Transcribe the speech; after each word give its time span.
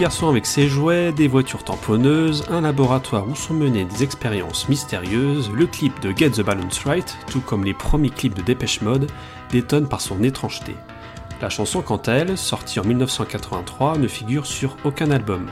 garçon 0.00 0.30
avec 0.30 0.46
ses 0.46 0.66
jouets, 0.66 1.12
des 1.12 1.28
voitures 1.28 1.62
tamponneuses, 1.62 2.46
un 2.48 2.62
laboratoire 2.62 3.28
où 3.28 3.34
sont 3.34 3.52
menées 3.52 3.84
des 3.84 4.02
expériences 4.02 4.66
mystérieuses, 4.70 5.50
le 5.52 5.66
clip 5.66 6.00
de 6.00 6.16
Get 6.16 6.30
the 6.30 6.40
Balance 6.40 6.84
Right, 6.86 7.18
tout 7.30 7.42
comme 7.42 7.64
les 7.64 7.74
premiers 7.74 8.08
clips 8.08 8.32
de 8.32 8.40
Dépêche 8.40 8.80
Mode, 8.80 9.10
détonne 9.50 9.88
par 9.88 10.00
son 10.00 10.22
étrangeté. 10.22 10.74
La 11.42 11.50
chanson, 11.50 11.82
quant 11.82 11.98
à 11.98 12.12
elle, 12.12 12.38
sortie 12.38 12.80
en 12.80 12.84
1983, 12.84 13.98
ne 13.98 14.08
figure 14.08 14.46
sur 14.46 14.74
aucun 14.84 15.10
album. 15.10 15.50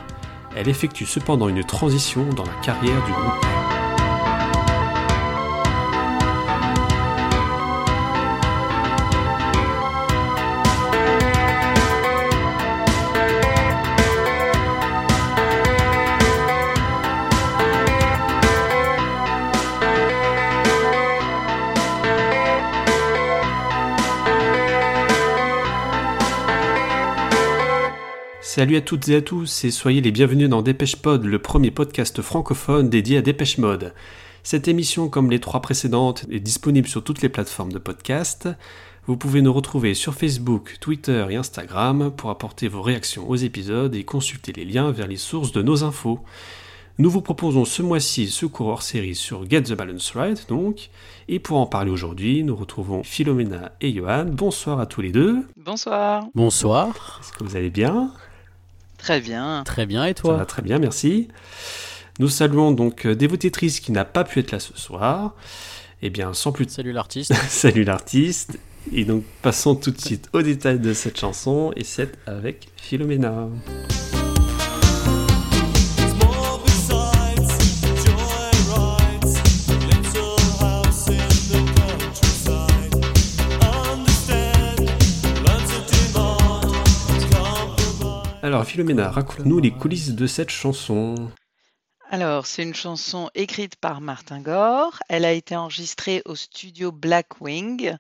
Elle 0.57 0.71
effectue 0.71 1.05
cependant 1.05 1.51
une 1.51 1.63
transition 1.63 2.25
dans 2.31 2.45
la 2.45 2.55
carrière 2.63 3.05
du 3.05 3.13
groupe. 3.13 3.58
Salut 28.59 28.75
à 28.75 28.81
toutes 28.81 29.09
et 29.09 29.15
à 29.15 29.23
tous 29.23 29.63
et 29.63 29.71
soyez 29.71 30.01
les 30.01 30.11
bienvenus 30.11 30.49
dans 30.49 30.63
Dépêche 30.63 30.97
Pod, 30.97 31.25
le 31.25 31.39
premier 31.39 31.71
podcast 31.71 32.21
francophone 32.23 32.91
dédié 32.91 33.19
à 33.19 33.23
Dépêche 33.23 33.57
Mode. 33.57 33.95
Cette 34.43 34.67
émission, 34.67 35.09
comme 35.09 35.31
les 35.31 35.39
trois 35.39 35.63
précédentes, 35.63 36.27
est 36.29 36.41
disponible 36.41 36.89
sur 36.89 37.05
toutes 37.05 37.23
les 37.23 37.29
plateformes 37.29 37.71
de 37.71 37.79
podcast. 37.79 38.49
Vous 39.07 39.17
pouvez 39.17 39.43
nous 39.43 39.53
retrouver 39.53 39.95
sur 39.95 40.13
Facebook, 40.13 40.79
Twitter 40.81 41.25
et 41.31 41.37
Instagram 41.37 42.11
pour 42.11 42.31
apporter 42.31 42.67
vos 42.67 42.83
réactions 42.83 43.31
aux 43.31 43.37
épisodes 43.37 43.95
et 43.95 44.03
consulter 44.03 44.51
les 44.51 44.65
liens 44.65 44.91
vers 44.91 45.07
les 45.07 45.19
sources 45.19 45.53
de 45.53 45.63
nos 45.63 45.85
infos. 45.85 46.19
Nous 46.99 47.11
vous 47.11 47.23
proposons 47.23 47.65
ce 47.65 47.83
mois-ci 47.83 48.27
ce 48.27 48.45
cours 48.45 48.67
hors 48.67 48.83
série 48.83 49.15
sur 49.15 49.49
Get 49.49 49.63
the 49.63 49.75
Balance 49.75 50.11
Right, 50.17 50.49
donc. 50.49 50.91
Et 51.29 51.39
pour 51.39 51.59
en 51.59 51.67
parler 51.67 51.93
aujourd'hui, 51.93 52.43
nous 52.43 52.57
retrouvons 52.57 53.05
Philomena 53.05 53.71
et 53.81 53.93
Johan. 53.93 54.25
Bonsoir 54.25 54.81
à 54.81 54.87
tous 54.87 55.01
les 55.01 55.13
deux. 55.13 55.47
Bonsoir. 55.57 56.25
Bonsoir. 56.35 57.21
Est-ce 57.23 57.31
que 57.31 57.45
vous 57.45 57.55
allez 57.55 57.71
bien? 57.71 58.13
Très 58.99 59.21
bien. 59.21 59.63
Très 59.65 59.87
bien, 59.87 60.05
et 60.05 60.09
Ça 60.09 60.15
toi 60.15 60.37
va 60.37 60.45
très 60.45 60.63
bien, 60.63 60.79
merci. 60.79 61.29
Nous 62.19 62.29
saluons 62.29 62.73
donc 62.73 63.07
euh, 63.07 63.15
Dévotétrice 63.15 63.81
qui 63.81 63.93
n'a 63.93 64.05
pas 64.05 64.25
pu 64.25 64.41
être 64.41 64.51
là 64.51 64.61
ce 64.61 64.77
soir. 64.77 65.35
Eh 66.03 66.11
bien, 66.11 66.35
sans 66.35 66.53
plus 66.53 66.67
de 66.67 66.71
Salut 66.71 66.93
l'artiste. 66.93 67.33
salut 67.49 67.85
l'artiste. 67.85 68.59
Et 68.93 69.05
donc, 69.05 69.25
passons 69.43 69.75
tout 69.75 69.91
de 69.91 70.01
suite 70.01 70.29
aux 70.33 70.43
détails 70.43 70.79
de 70.79 70.93
cette 70.93 71.19
chanson, 71.19 71.73
et 71.77 71.85
c'est 71.85 72.17
avec 72.27 72.69
Philomena. 72.77 73.49
Alors, 88.49 88.65
Philomena, 88.65 89.11
raconte-nous 89.11 89.61
les 89.61 89.71
coulisses 89.71 90.15
de 90.15 90.27
cette 90.27 90.49
chanson. 90.49 91.31
Alors, 92.09 92.47
c'est 92.47 92.63
une 92.63 92.75
chanson 92.75 93.29
écrite 93.35 93.77
par 93.77 94.01
Martin 94.01 94.41
Gore. 94.41 95.01
Elle 95.11 95.27
a 95.27 95.33
été 95.33 95.55
enregistrée 95.55 96.23
au 96.25 96.35
studio 96.35 96.91
Blackwing 96.91 97.95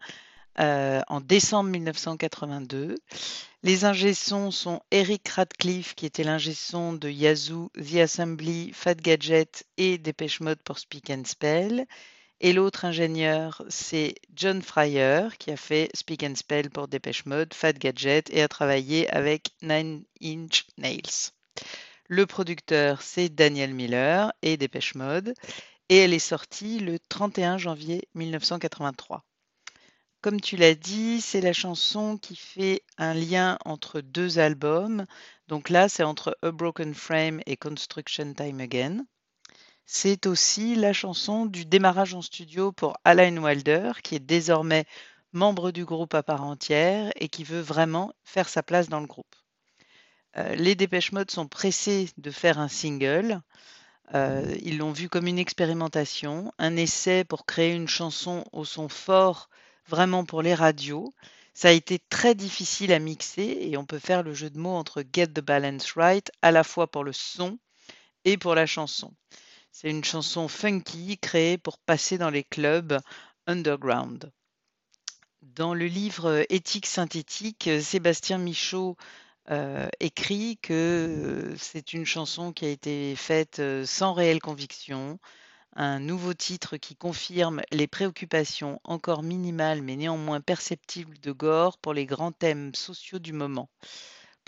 euh, 0.59 1.03
en 1.07 1.21
décembre 1.21 1.69
1982. 1.69 2.95
Les 3.63 3.85
ingé 3.85 4.15
sont 4.15 4.81
Eric 4.91 5.29
Radcliffe, 5.29 5.95
qui 5.95 6.07
était 6.07 6.25
l'ingé 6.25 6.53
de 6.53 7.11
Yazoo, 7.11 7.71
The 7.77 7.97
Assembly, 7.97 8.71
Fat 8.73 8.95
Gadget 8.95 9.67
et 9.77 9.99
Dépêche 9.99 10.41
Mode 10.41 10.63
pour 10.65 10.79
Speak 10.79 11.11
and 11.11 11.25
Spell. 11.27 11.85
Et 12.41 12.53
l'autre 12.53 12.85
ingénieur, 12.85 13.65
c'est 13.69 14.15
John 14.35 14.63
Fryer, 14.63 15.29
qui 15.41 15.51
a 15.51 15.57
fait 15.57 15.91
Speak 15.95 16.23
and 16.23 16.37
Spell 16.37 16.71
pour 16.71 16.87
Dépêche 16.87 17.27
Mode, 17.27 17.53
Fat 17.53 17.73
Gadget 17.73 18.31
et 18.31 18.43
a 18.43 18.49
travaillé 18.49 19.11
avec 19.11 19.51
Nine 19.61 20.05
Inch 20.23 20.65
Nails. 20.77 21.33
Le 22.07 22.27
producteur, 22.27 23.03
c'est 23.03 23.29
Daniel 23.29 23.75
Miller 23.75 24.33
et 24.43 24.57
Dépêche 24.57 24.95
Mode. 24.95 25.35
Et 25.89 25.97
elle 25.97 26.15
est 26.15 26.19
sortie 26.21 26.79
le 26.79 26.99
31 26.99 27.59
janvier 27.59 28.09
1983. 28.15 29.25
Comme 30.21 30.41
tu 30.41 30.57
l'as 30.57 30.75
dit, 30.75 31.21
c'est 31.21 31.41
la 31.41 31.53
chanson 31.53 32.19
qui 32.19 32.37
fait 32.37 32.83
un 32.99 33.15
lien 33.15 33.59
entre 33.65 34.01
deux 34.01 34.39
albums. 34.39 35.07
Donc 35.49 35.71
là, 35.71 35.89
c'est 35.89 36.03
entre 36.05 36.37
A 36.43 36.53
Broken 36.53 36.95
Frame 36.95 37.41
et 37.47 37.57
Construction 37.57 38.33
Time 38.35 38.61
Again. 38.61 39.07
C'est 39.91 40.27
aussi 40.27 40.75
la 40.75 40.93
chanson 40.93 41.47
du 41.47 41.65
démarrage 41.65 42.13
en 42.13 42.21
studio 42.21 42.73
pour 42.73 42.99
Alan 43.05 43.35
Wilder, 43.39 43.93
qui 44.03 44.17
est 44.17 44.21
désormais 44.21 44.85
membre 45.33 45.71
du 45.71 45.87
groupe 45.87 46.13
à 46.13 46.23
part 46.23 46.45
entière 46.45 47.11
et 47.17 47.31
qui 47.31 47.43
veut 47.43 47.63
vraiment 47.63 48.13
faire 48.23 48.51
sa 48.51 48.63
place 48.63 48.91
dans 48.91 49.01
le 49.01 49.07
groupe. 49.07 49.35
Euh, 50.37 50.55
les 50.57 50.75
Dépêche 50.75 51.13
Mode 51.13 51.31
sont 51.31 51.49
pressés 51.49 52.11
de 52.19 52.31
faire 52.31 52.59
un 52.59 52.69
single. 52.69 53.41
Euh, 54.15 54.55
ils 54.61 54.77
l'ont 54.77 54.93
vu 54.93 55.09
comme 55.09 55.27
une 55.27 55.39
expérimentation, 55.39 56.53
un 56.59 56.77
essai 56.77 57.25
pour 57.25 57.47
créer 57.47 57.73
une 57.73 57.89
chanson 57.89 58.45
au 58.53 58.67
son 58.67 58.91
fort, 58.91 59.49
vraiment 59.87 60.27
pour 60.27 60.43
les 60.43 60.55
radios. 60.55 61.15
Ça 61.55 61.69
a 61.69 61.73
été 61.73 61.99
très 62.11 62.35
difficile 62.35 62.93
à 62.93 62.99
mixer 62.99 63.57
et 63.63 63.79
on 63.79 63.87
peut 63.87 63.99
faire 63.99 64.23
le 64.23 64.35
jeu 64.35 64.51
de 64.51 64.59
mots 64.59 64.77
entre 64.77 65.03
Get 65.15 65.29
the 65.29 65.41
Balance 65.41 65.93
Right 65.93 66.31
à 66.43 66.51
la 66.51 66.63
fois 66.63 66.91
pour 66.91 67.05
le 67.05 67.15
son 67.15 67.59
et 68.27 68.37
pour 68.37 68.55
la 68.55 68.67
chanson. 68.67 69.15
C'est 69.71 69.91
une 69.91 70.05
chanson 70.05 70.49
funky 70.49 71.19
créée 71.19 71.59
pour 71.59 71.79
passer 71.79 72.19
dans 72.19 72.31
les 72.31 72.45
clubs 72.45 72.99
underground. 73.47 74.33
Dans 75.43 75.75
le 75.75 75.87
livre 75.87 76.45
Éthique 76.51 76.87
synthétique, 76.87 77.71
Sébastien 77.81 78.39
Michaud 78.39 78.97
euh, 79.51 79.89
écrit 80.01 80.59
que 80.59 80.75
euh, 80.75 81.57
c'est 81.57 81.95
une 81.95 82.05
chanson 82.05 82.53
qui 82.53 82.67
a 82.67 82.69
été 82.69 83.17
faite 83.17 83.61
euh, 83.61 83.87
sans 83.87 84.13
réelle 84.13 84.41
conviction, 84.41 85.19
un 85.75 86.01
nouveau 86.01 86.35
titre 86.35 86.77
qui 86.77 86.97
confirme 86.97 87.63
les 87.71 87.87
préoccupations 87.87 88.79
encore 88.85 89.23
minimales 89.23 89.81
mais 89.81 89.97
néanmoins 89.97 90.43
perceptibles 90.43 91.19
de 91.21 91.33
Gore 91.33 91.79
pour 91.79 91.95
les 91.95 92.05
grands 92.05 92.33
thèmes 92.33 92.75
sociaux 92.75 93.21
du 93.21 93.33
moment. 93.33 93.71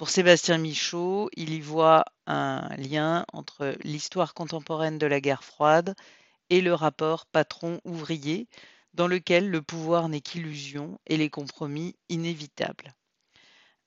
Pour 0.01 0.09
Sébastien 0.09 0.57
Michaud, 0.57 1.29
il 1.37 1.53
y 1.53 1.61
voit 1.61 2.07
un 2.27 2.67
lien 2.79 3.27
entre 3.35 3.77
l'histoire 3.83 4.33
contemporaine 4.33 4.97
de 4.97 5.05
la 5.05 5.21
guerre 5.21 5.45
froide 5.45 5.95
et 6.49 6.63
le 6.63 6.73
rapport 6.73 7.27
patron-ouvrier, 7.27 8.49
dans 8.95 9.07
lequel 9.07 9.51
le 9.51 9.61
pouvoir 9.61 10.09
n'est 10.09 10.23
qu'illusion 10.23 10.99
et 11.07 11.19
les 11.19 11.29
compromis 11.29 11.97
inévitables. 12.09 12.95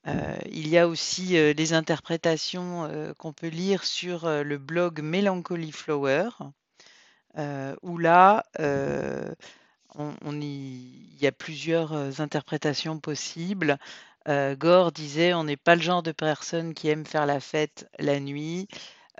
Euh, 0.05 0.37
il 0.51 0.67
y 0.67 0.77
a 0.77 0.87
aussi 0.87 1.35
euh, 1.35 1.55
des 1.55 1.73
interprétations 1.73 2.85
euh, 2.85 3.15
qu'on 3.15 3.33
peut 3.33 3.47
lire 3.47 3.83
sur 3.83 4.29
le 4.29 4.57
blog 4.59 5.01
Melancholy 5.01 5.71
Flower, 5.71 6.29
où 7.81 7.97
là, 7.97 8.43
il 8.59 9.35
y 11.19 11.25
a 11.25 11.31
plusieurs 11.31 12.21
interprétations 12.21 12.99
possibles. 12.99 13.79
Euh, 14.27 14.55
Gore 14.55 14.91
disait, 14.91 15.33
on 15.33 15.43
n'est 15.45 15.57
pas 15.57 15.75
le 15.75 15.81
genre 15.81 16.03
de 16.03 16.11
personne 16.11 16.73
qui 16.73 16.87
aime 16.89 17.05
faire 17.05 17.25
la 17.25 17.39
fête 17.39 17.89
la 17.99 18.19
nuit. 18.19 18.67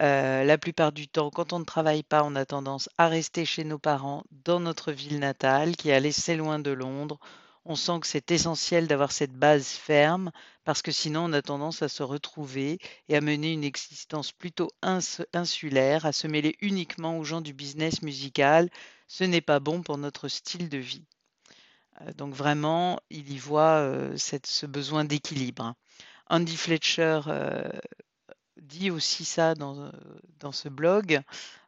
Euh, 0.02 0.44
la 0.44 0.58
plupart 0.58 0.92
du 0.92 1.08
temps, 1.08 1.30
quand 1.32 1.54
on 1.54 1.60
ne 1.60 1.66
travaille 1.66 2.04
pas, 2.04 2.24
on 2.26 2.36
a 2.36 2.46
tendance 2.46 2.90
à 2.98 3.08
rester 3.08 3.46
chez 3.46 3.64
nos 3.64 3.80
parents 3.80 4.24
dans 4.32 4.60
notre 4.60 4.92
ville 4.92 5.20
natale, 5.20 5.76
qui 5.78 5.90
est 5.90 6.00
laissée 6.02 6.36
loin 6.36 6.60
de 6.60 6.72
Londres. 6.72 7.20
On 7.66 7.76
sent 7.76 8.00
que 8.02 8.08
c'est 8.08 8.32
essentiel 8.32 8.88
d'avoir 8.88 9.12
cette 9.14 9.34
base 9.34 9.68
ferme, 9.70 10.32
parce 10.66 10.82
que 10.82 10.92
sinon 10.92 11.26
on 11.26 11.34
a 11.34 11.42
tendance 11.42 11.82
à 11.82 11.90
se 11.90 12.04
retrouver 12.04 12.80
et 13.10 13.16
à 13.18 13.22
mener 13.22 13.54
une 13.54 13.64
existence 13.64 14.32
plutôt 14.34 14.70
ins- 14.82 15.00
insulaire, 15.34 16.06
à 16.06 16.12
se 16.14 16.28
mêler 16.28 16.58
uniquement 16.62 17.18
aux 17.18 17.24
gens 17.24 17.42
du 17.42 17.54
business 17.54 18.02
musical. 18.02 18.70
Ce 19.08 19.24
n'est 19.24 19.42
pas 19.42 19.60
bon 19.62 19.82
pour 19.84 19.98
notre 19.98 20.28
style 20.28 20.70
de 20.70 20.78
vie. 20.80 21.06
Euh, 22.02 22.14
Donc 22.14 22.34
vraiment, 22.34 23.00
il 23.10 23.32
y 23.32 23.38
voit 23.38 23.78
euh, 23.80 24.16
ce 24.18 24.66
besoin 24.66 25.06
d'équilibre. 25.06 25.76
Andy 26.30 26.58
Fletcher 26.58 27.22
euh, 27.28 27.70
dit 28.62 28.92
aussi 28.92 29.26
ça 29.26 29.56
dans, 29.56 29.92
ce 30.52 30.70
blog. 30.70 31.22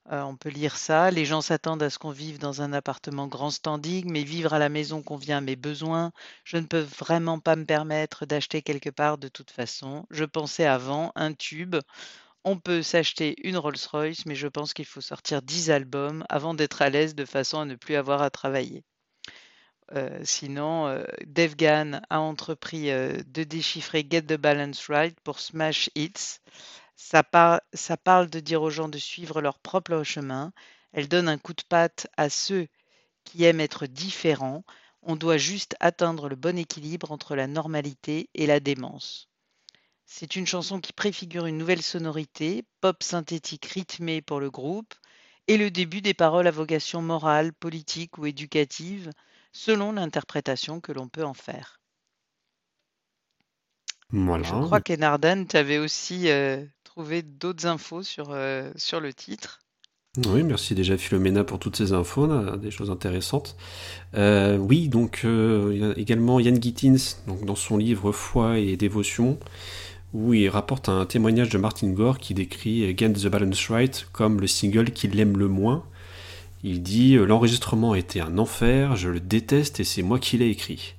On 0.09 0.35
peut 0.37 0.49
lire 0.49 0.77
ça. 0.77 1.11
Les 1.11 1.25
gens 1.25 1.41
s'attendent 1.41 1.83
à 1.83 1.89
ce 1.89 1.99
qu'on 1.99 2.11
vive 2.11 2.37
dans 2.39 2.61
un 2.61 2.73
appartement 2.73 3.27
grand 3.27 3.49
standing, 3.51 4.09
mais 4.11 4.23
vivre 4.23 4.53
à 4.53 4.59
la 4.59 4.69
maison 4.69 5.01
convient 5.01 5.37
à 5.39 5.41
mes 5.41 5.55
besoins. 5.55 6.11
Je 6.43 6.57
ne 6.57 6.65
peux 6.67 6.79
vraiment 6.79 7.39
pas 7.39 7.55
me 7.55 7.65
permettre 7.65 8.25
d'acheter 8.25 8.61
quelque 8.61 8.89
part 8.91 9.17
de 9.17 9.27
toute 9.27 9.51
façon. 9.51 10.05
Je 10.11 10.23
pensais 10.25 10.65
avant 10.65 11.11
un 11.15 11.33
tube. 11.33 11.75
On 12.43 12.59
peut 12.59 12.83
s'acheter 12.83 13.35
une 13.47 13.57
Rolls-Royce, 13.57 14.25
mais 14.25 14.35
je 14.35 14.47
pense 14.47 14.73
qu'il 14.73 14.85
faut 14.85 15.01
sortir 15.01 15.41
10 15.41 15.71
albums 15.71 16.23
avant 16.29 16.53
d'être 16.53 16.81
à 16.83 16.89
l'aise 16.89 17.15
de 17.15 17.25
façon 17.25 17.59
à 17.59 17.65
ne 17.65 17.75
plus 17.75 17.95
avoir 17.95 18.21
à 18.21 18.29
travailler. 18.29 18.83
Euh, 19.93 20.19
sinon, 20.23 20.87
euh, 20.87 21.03
Dave 21.25 21.55
Gann 21.55 22.01
a 22.09 22.19
entrepris 22.19 22.89
euh, 22.89 23.21
de 23.27 23.43
déchiffrer 23.43 24.05
Get 24.09 24.23
the 24.23 24.33
Balance 24.33 24.87
Right 24.87 25.19
pour 25.21 25.39
Smash 25.39 25.89
Hits. 25.95 26.39
Ça, 26.95 27.23
ça 27.73 27.97
parle 27.97 28.29
de 28.29 28.39
dire 28.39 28.61
aux 28.61 28.69
gens 28.69 28.89
de 28.89 28.97
suivre 28.97 29.41
leur 29.41 29.59
propre 29.59 30.03
chemin. 30.03 30.53
Elle 30.91 31.07
donne 31.07 31.27
un 31.29 31.37
coup 31.37 31.53
de 31.53 31.63
patte 31.67 32.07
à 32.17 32.29
ceux 32.29 32.67
qui 33.25 33.43
aiment 33.43 33.59
être 33.59 33.85
différents. 33.85 34.63
On 35.01 35.15
doit 35.15 35.37
juste 35.37 35.75
atteindre 35.79 36.29
le 36.29 36.35
bon 36.35 36.57
équilibre 36.57 37.11
entre 37.11 37.35
la 37.35 37.47
normalité 37.47 38.29
et 38.33 38.47
la 38.47 38.59
démence. 38.59 39.29
C'est 40.05 40.35
une 40.35 40.47
chanson 40.47 40.79
qui 40.79 40.93
préfigure 40.93 41.45
une 41.45 41.57
nouvelle 41.57 41.81
sonorité, 41.81 42.63
pop 42.81 43.03
synthétique 43.03 43.65
rythmée 43.65 44.21
pour 44.21 44.39
le 44.39 44.49
groupe, 44.49 44.93
et 45.47 45.57
le 45.57 45.69
début 45.69 46.01
des 46.01 46.13
paroles 46.13 46.47
à 46.47 46.51
vocation 46.51 47.01
morale, 47.01 47.53
politique 47.53 48.17
ou 48.17 48.25
éducative, 48.25 49.11
selon 49.55 49.93
l'interprétation 49.93 50.81
que 50.81 50.91
l'on 50.91 51.07
peut 51.07 51.23
en 51.23 51.33
faire. 51.33 51.79
Voilà. 54.09 54.43
Je 54.43 54.53
crois 54.53 54.81
qu'Enardan, 54.81 55.45
tu 55.45 55.55
avais 55.55 55.77
aussi 55.77 56.29
euh, 56.29 56.63
trouvé 56.83 57.21
d'autres 57.21 57.65
infos 57.65 58.03
sur, 58.03 58.31
euh, 58.31 58.69
sur 58.75 58.99
le 58.99 59.13
titre. 59.13 59.61
Oui, 60.27 60.43
merci 60.43 60.75
déjà 60.75 60.97
Philomena 60.97 61.43
pour 61.43 61.59
toutes 61.59 61.75
ces 61.75 61.91
infos, 61.93 62.27
là, 62.27 62.57
des 62.57 62.71
choses 62.71 62.91
intéressantes. 62.91 63.57
Euh, 64.13 64.57
oui, 64.57 64.87
donc 64.87 65.25
également 65.97 66.39
Yann 66.39 66.61
Gittins, 66.61 67.17
donc 67.27 67.43
dans 67.43 67.55
son 67.55 67.77
livre 67.77 68.13
Foi 68.13 68.59
et 68.59 68.77
dévotion, 68.77 69.37
où 70.13 70.33
il 70.33 70.47
rapporte 70.47 70.87
un 70.87 71.05
témoignage 71.05 71.49
de 71.49 71.57
Martin 71.57 71.89
Gore 71.89 72.17
qui 72.17 72.33
décrit 72.33 72.85
Against 72.85 73.23
the 73.23 73.27
Balance 73.27 73.67
Right 73.67 74.07
comme 74.13 74.39
le 74.39 74.47
single 74.47 74.91
qu'il 74.91 75.19
aime 75.19 75.37
le 75.37 75.49
moins. 75.49 75.83
Il 76.63 76.81
dit 76.81 77.15
euh, 77.15 77.25
l'enregistrement 77.25 77.95
été 77.95 78.21
un 78.21 78.37
enfer, 78.37 78.95
je 78.95 79.09
le 79.09 79.19
déteste 79.19 79.79
et 79.79 79.83
c'est 79.83 80.01
moi 80.01 80.19
qui 80.19 80.37
l'ai 80.37 80.49
écrit. 80.49 80.95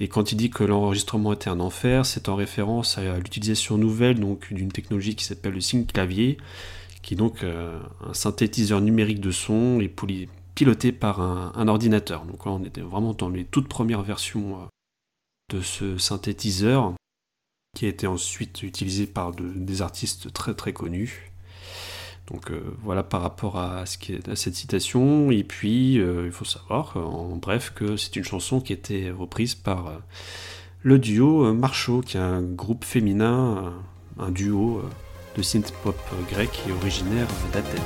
Et 0.00 0.08
quand 0.08 0.32
il 0.32 0.36
dit 0.36 0.50
que 0.50 0.64
l'enregistrement 0.64 1.32
était 1.32 1.50
un 1.50 1.60
enfer, 1.60 2.04
c'est 2.06 2.28
en 2.28 2.34
référence 2.34 2.98
à 2.98 3.18
l'utilisation 3.18 3.78
nouvelle 3.78 4.18
d'une 4.50 4.72
technologie 4.72 5.14
qui 5.14 5.24
s'appelle 5.24 5.54
le 5.54 5.60
sync 5.60 5.92
clavier, 5.92 6.38
qui 7.02 7.14
est 7.14 7.16
donc 7.16 7.44
euh, 7.44 7.78
un 8.04 8.14
synthétiseur 8.14 8.80
numérique 8.80 9.20
de 9.20 9.30
son 9.30 9.80
et 9.80 9.92
piloté 10.54 10.92
par 10.92 11.20
un, 11.20 11.68
ordinateur. 11.68 12.24
Donc 12.24 12.46
là, 12.46 12.52
on 12.52 12.64
était 12.64 12.80
vraiment 12.80 13.14
dans 13.14 13.28
les 13.28 13.44
toutes 13.44 13.68
premières 13.68 14.02
versions 14.02 14.62
euh, 14.62 15.56
de 15.56 15.60
ce 15.60 15.98
synthétiseur, 15.98 16.94
qui 17.76 17.86
a 17.86 17.88
été 17.88 18.06
ensuite 18.06 18.62
utilisé 18.62 19.06
par 19.06 19.32
de- 19.32 19.52
des 19.54 19.82
artistes 19.82 20.32
très 20.32 20.54
très 20.54 20.72
connus. 20.72 21.31
Donc 22.28 22.50
euh, 22.50 22.62
voilà 22.82 23.02
par 23.02 23.20
rapport 23.20 23.58
à, 23.58 23.84
ce 23.84 23.98
qui 23.98 24.14
est, 24.14 24.28
à 24.28 24.36
cette 24.36 24.54
citation. 24.54 25.30
Et 25.30 25.44
puis 25.44 25.98
euh, 25.98 26.26
il 26.26 26.32
faut 26.32 26.44
savoir, 26.44 26.96
euh, 26.96 27.00
en 27.00 27.36
bref, 27.36 27.72
que 27.74 27.96
c'est 27.96 28.16
une 28.16 28.24
chanson 28.24 28.60
qui 28.60 28.72
a 28.72 28.76
été 28.76 29.10
reprise 29.10 29.54
par 29.54 29.86
euh, 29.88 29.98
le 30.82 30.98
duo 30.98 31.52
Marceau, 31.52 32.00
qui 32.00 32.16
est 32.16 32.20
un 32.20 32.42
groupe 32.42 32.84
féminin, 32.84 33.72
un, 34.18 34.30
duo 34.30 34.82
de 35.36 35.42
synth 35.42 35.72
pop 35.82 35.96
euh, 36.12 36.16
grec 36.32 36.50
et 36.68 36.72
originaire 36.72 37.28
d'Athènes. 37.52 37.80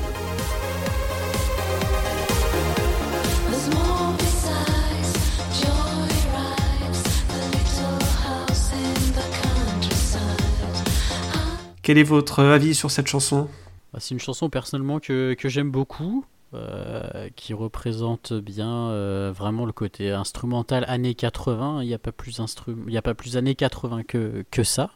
Countryside. 9.42 10.26
Quel 11.82 11.98
est 11.98 12.02
votre 12.02 12.42
avis 12.42 12.74
sur 12.74 12.90
cette 12.90 13.06
chanson? 13.06 13.48
C'est 13.98 14.14
une 14.14 14.20
chanson 14.20 14.50
personnellement 14.50 15.00
que, 15.00 15.36
j'aime 15.44 15.70
beaucoup, 15.70 16.24
euh, 16.54 17.28
qui 17.36 17.54
représente 17.54 18.32
bien 18.32 18.90
euh, 18.90 19.32
vraiment 19.34 19.64
le 19.64 19.72
côté 19.72 20.10
instrumental 20.10 20.84
années 20.88 21.14
80. 21.14 21.82
Il 21.82 21.88
n'y 21.88 21.94
a 21.94 21.98
pas 21.98 22.12
plus 22.12 22.40
instru- 22.40 22.76
il 22.88 22.96
a 22.96 23.02
pas 23.02 23.14
plus 23.14 23.36
années 23.36 23.54
80 23.54 24.04
que, 24.04 24.44
que 24.50 24.62
ça. 24.62 24.90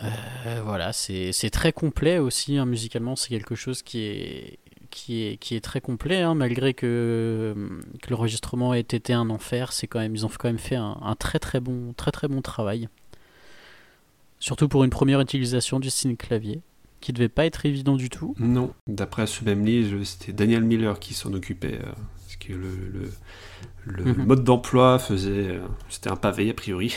Euh, 0.00 0.62
voilà, 0.64 0.92
c'est 0.92 1.50
très 1.50 1.72
complet 1.72 2.18
aussi 2.18 2.56
hein, 2.56 2.66
musicalement. 2.66 3.16
C'est 3.16 3.30
quelque 3.30 3.54
chose 3.54 3.82
qui 3.82 4.02
est 5.10 5.64
très 5.64 5.80
complet, 5.80 6.22
hein, 6.22 6.34
malgré 6.34 6.72
que, 6.74 7.54
l'enregistrement 8.08 8.74
ait 8.74 8.80
été 8.80 9.12
un 9.12 9.28
enfer. 9.30 9.72
C'est 9.72 9.86
quand 9.86 9.98
même 9.98 10.14
ils 10.14 10.24
ont 10.24 10.30
quand 10.30 10.48
même 10.48 10.58
fait 10.58 10.76
un, 10.76 10.96
un 11.02 11.14
très 11.16 11.38
très 11.38 11.60
bon 11.60 11.92
très 11.94 12.10
très 12.12 12.28
bon 12.28 12.42
travail. 12.42 12.88
Surtout 14.40 14.68
pour 14.68 14.84
une 14.84 14.90
première 14.90 15.20
utilisation 15.20 15.80
du 15.80 15.90
signe 15.90 16.16
clavier 16.16 16.60
qui 17.00 17.12
devait 17.12 17.28
pas 17.28 17.46
être 17.46 17.64
évident 17.66 17.96
du 17.96 18.10
tout. 18.10 18.34
Non, 18.38 18.72
d'après 18.86 19.26
ce 19.26 19.44
même 19.44 19.64
livre, 19.64 20.02
c'était 20.04 20.32
Daniel 20.32 20.62
Miller 20.64 20.98
qui 20.98 21.14
s'en 21.14 21.32
occupait. 21.32 21.78
euh, 21.80 21.92
parce 22.22 22.36
que 22.36 22.52
le, 22.52 22.68
le, 22.92 23.10
le 23.86 24.04
Mhm. 24.04 24.24
mode 24.26 24.44
d'emploi 24.44 24.98
faisait. 24.98 25.48
euh, 25.48 25.66
C'était 25.88 26.10
un 26.10 26.16
pavé 26.16 26.50
a 26.50 26.54
priori. 26.54 26.94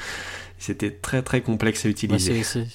c'était 0.58 0.90
très 0.90 1.22
très 1.22 1.40
complexe 1.42 1.84
à 1.86 1.88
utiliser. 1.88 2.42
c'est- 2.42 2.66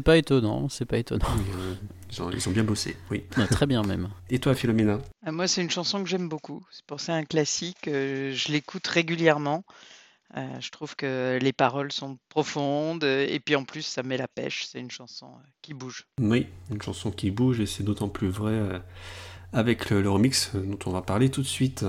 pas 0.00 0.16
étonnant, 0.16 0.68
c'est 0.70 0.86
pas 0.86 0.96
étonnant. 0.98 1.26
Euh, 1.28 1.74
ils, 2.10 2.22
ont, 2.22 2.30
ils 2.30 2.48
ont 2.48 2.52
bien 2.52 2.64
bossé, 2.64 2.96
oui. 3.10 3.24
Ouais, 3.36 3.46
très 3.46 3.66
bien 3.66 3.82
même. 3.82 4.08
Et 4.30 4.38
toi, 4.38 4.54
Philomena? 4.54 4.98
Ah, 5.24 5.32
Moi, 5.32 5.46
c'est 5.48 5.60
une 5.62 5.70
chanson 5.70 6.02
que 6.02 6.08
j'aime 6.08 6.28
beaucoup. 6.28 6.64
C'est 6.70 6.84
pour 6.86 7.00
ça 7.00 7.14
un 7.14 7.24
classique. 7.24 7.86
euh, 7.88 8.32
je 8.34 8.50
l'écoute 8.52 8.86
régulièrement. 8.86 9.64
Euh, 10.36 10.60
je 10.60 10.70
trouve 10.70 10.94
que 10.94 11.38
les 11.40 11.52
paroles 11.52 11.90
sont 11.90 12.18
profondes 12.28 13.02
euh, 13.02 13.26
et 13.28 13.40
puis 13.40 13.56
en 13.56 13.64
plus, 13.64 13.82
ça 13.82 14.02
met 14.02 14.16
la 14.16 14.28
pêche. 14.28 14.64
C'est 14.66 14.78
une 14.78 14.90
chanson 14.90 15.26
euh, 15.26 15.46
qui 15.62 15.74
bouge. 15.74 16.06
Oui, 16.20 16.46
une 16.70 16.80
chanson 16.80 17.10
qui 17.10 17.30
bouge 17.30 17.60
et 17.60 17.66
c'est 17.66 17.82
d'autant 17.82 18.08
plus 18.08 18.28
vrai 18.28 18.82
avec 19.52 19.90
le, 19.90 20.08
remix 20.08 20.54
dont 20.54 20.78
on 20.86 20.92
va 20.92 21.02
parler 21.02 21.30
tout 21.30 21.42
de 21.42 21.46
suite. 21.46 21.84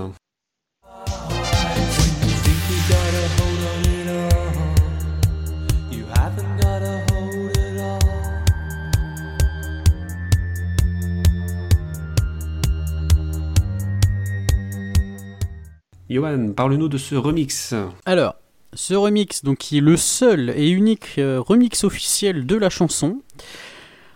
Johan, 16.12 16.52
parle-nous 16.54 16.88
de 16.88 16.98
ce 16.98 17.14
remix. 17.14 17.74
Alors, 18.04 18.34
ce 18.74 18.94
remix, 18.94 19.42
donc 19.44 19.58
qui 19.58 19.78
est 19.78 19.82
le 19.82 19.96
seul 19.96 20.50
et 20.56 20.68
unique 20.70 21.16
euh, 21.18 21.40
remix 21.40 21.84
officiel 21.84 22.46
de 22.46 22.56
la 22.56 22.70
chanson. 22.70 23.20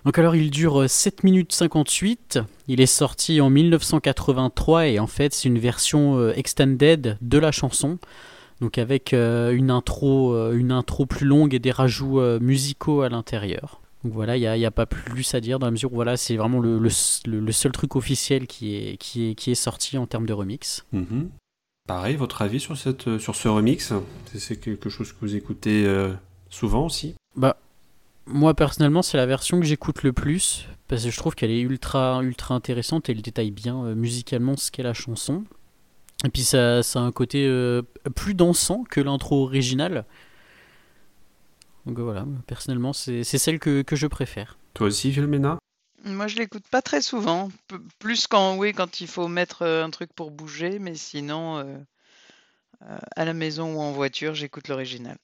Donc 0.05 0.19
alors 0.19 0.37
il 0.37 0.51
dure 0.51 0.83
euh, 0.83 0.89
7 0.89 1.25
minutes 1.25 1.53
58, 1.53 2.39
il 2.69 2.81
est 2.81 2.87
sorti 2.87 3.41
en 3.41 3.51
1983 3.51 4.87
et 4.87 4.99
en 5.01 5.07
fait 5.09 5.35
c'est 5.35 5.49
une 5.49 5.59
version 5.59 6.17
euh, 6.19 6.33
extended 6.37 7.19
de 7.21 7.39
la 7.39 7.51
chanson. 7.53 7.99
Donc 8.61 8.79
avec 8.79 9.13
euh, 9.13 9.51
une, 9.53 9.71
intro, 9.71 10.53
une 10.53 10.73
intro 10.73 11.05
plus 11.07 11.27
longue 11.27 11.55
et 11.55 11.59
des 11.59 11.73
rajouts 11.73 12.21
musicaux 12.41 13.03
à 13.03 13.09
l'intérieur. 13.09 13.81
Donc 14.05 14.13
voilà, 14.15 14.37
il 14.37 14.41
n'y 14.59 14.65
a, 14.65 14.71
pas 14.71 14.87
plus 14.87 15.35
à 15.35 15.41
dire 15.41 15.59
dans 15.59 15.67
la 15.67 15.73
mesure 15.73 15.93
où 15.93 15.97
voilà, 15.97 16.17
c'est 16.17 16.37
vraiment 16.37 16.61
le, 16.61 16.79
le, 16.79 16.89
le- 17.27 17.41
le 17.41 17.53
seul 17.53 17.73
truc 17.73 17.97
officiel 17.97 18.47
qui 18.47 18.77
est, 18.77 18.97
qui, 18.99 19.31
est, 19.31 19.35
qui 19.35 19.51
est 19.51 19.57
sorti 19.57 19.99
en 19.99 20.07
termes 20.07 20.27
de 20.27 20.33
remix. 20.33 20.87
Mhm. 20.93 21.29
Pareil, 21.87 22.17
votre 22.17 22.43
avis 22.43 22.59
sur, 22.59 22.77
cette, 22.77 23.07
euh, 23.07 23.19
sur 23.19 23.37
ce 23.37 23.49
remix? 23.49 23.93
C'est- 24.35 24.57
quelque 24.57 24.91
chose 24.91 25.13
que 25.13 25.19
vous 25.21 25.37
écoutez 25.37 25.87
euh, 25.87 26.13
souvent 26.51 26.87
aussi? 26.87 27.15
Bah, 27.37 27.57
moi 28.27 28.55
personnellement, 28.55 29.03
c'est 29.03 29.17
la 29.17 29.27
version 29.27 29.61
que 29.61 29.67
j'écoute 29.67 30.03
le 30.03 30.13
plus 30.13 30.67
parce 30.89 31.05
que 31.05 31.11
je 31.11 31.17
trouve 31.17 31.35
qu'elle 31.35 31.51
est 31.51 31.61
ultra, 31.61 32.21
ultra 32.23 32.55
intéressante 32.55 33.09
et 33.09 33.13
elle 33.13 33.23
détaille 33.23 33.53
bien 33.53 33.85
euh, 33.85 33.95
musicalement 33.95 34.57
ce 34.57 34.71
qu'est 34.71 34.83
la 34.83 34.95
chanson. 34.95 35.45
Et 36.25 36.29
puis 36.29 36.43
ça, 36.43 36.83
ça 36.83 37.01
a 37.01 37.03
un 37.03 37.13
côté 37.13 37.47
euh, 37.47 37.83
plus 38.17 38.35
dansant 38.35 38.83
que 38.89 39.01
l'intro 39.01 39.45
originale. 39.45 40.05
Donc 41.85 42.01
voilà, 42.01 42.27
personnellement, 42.49 42.93
c'est 42.93 43.23
c'est 43.23 43.39
celle 43.39 43.61
que, 43.61 43.83
que 43.83 43.95
je 43.95 44.09
préfère. 44.09 44.59
Toi 44.75 44.89
aussi, 44.89 45.13
Philomena? 45.13 45.59
Moi, 46.07 46.29
je 46.29 46.37
l'écoute 46.37 46.67
pas 46.69 46.83
très 46.83 47.03
souvent. 47.03 47.51
Plus 47.99 48.29
quand, 48.29 48.57
oui, 48.57 48.73
quand 48.73 49.01
il 49.01 49.09
faut 49.09 49.27
mettre 49.27 49.63
euh, 49.63 49.85
un 49.85 49.91
truc 49.91 50.13
pour 50.13 50.31
bouger, 50.31 50.79
mais 50.79 50.95
sinon, 50.95 51.59
euh, 51.59 51.65
euh, 52.89 52.99
à 53.17 53.25
la 53.25 53.35
maison 53.35 53.75
ou 53.75 53.81
en 53.81 53.91
voiture, 53.91 54.35
j'écoute 54.35 54.69
l'original. 54.69 55.17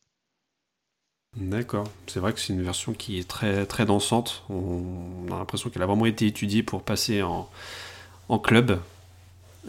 D'accord. 1.36 1.88
C'est 2.08 2.18
vrai 2.18 2.32
que 2.32 2.40
c'est 2.40 2.52
une 2.52 2.62
version 2.62 2.94
qui 2.94 3.18
est 3.18 3.28
très, 3.28 3.64
très 3.64 3.86
dansante. 3.86 4.42
On 4.50 5.26
a 5.30 5.38
l'impression 5.38 5.70
qu'elle 5.70 5.82
a 5.82 5.86
vraiment 5.86 6.06
été 6.06 6.26
étudiée 6.26 6.64
pour 6.64 6.82
passer 6.82 7.22
en, 7.22 7.48
en 8.28 8.38
club 8.38 8.80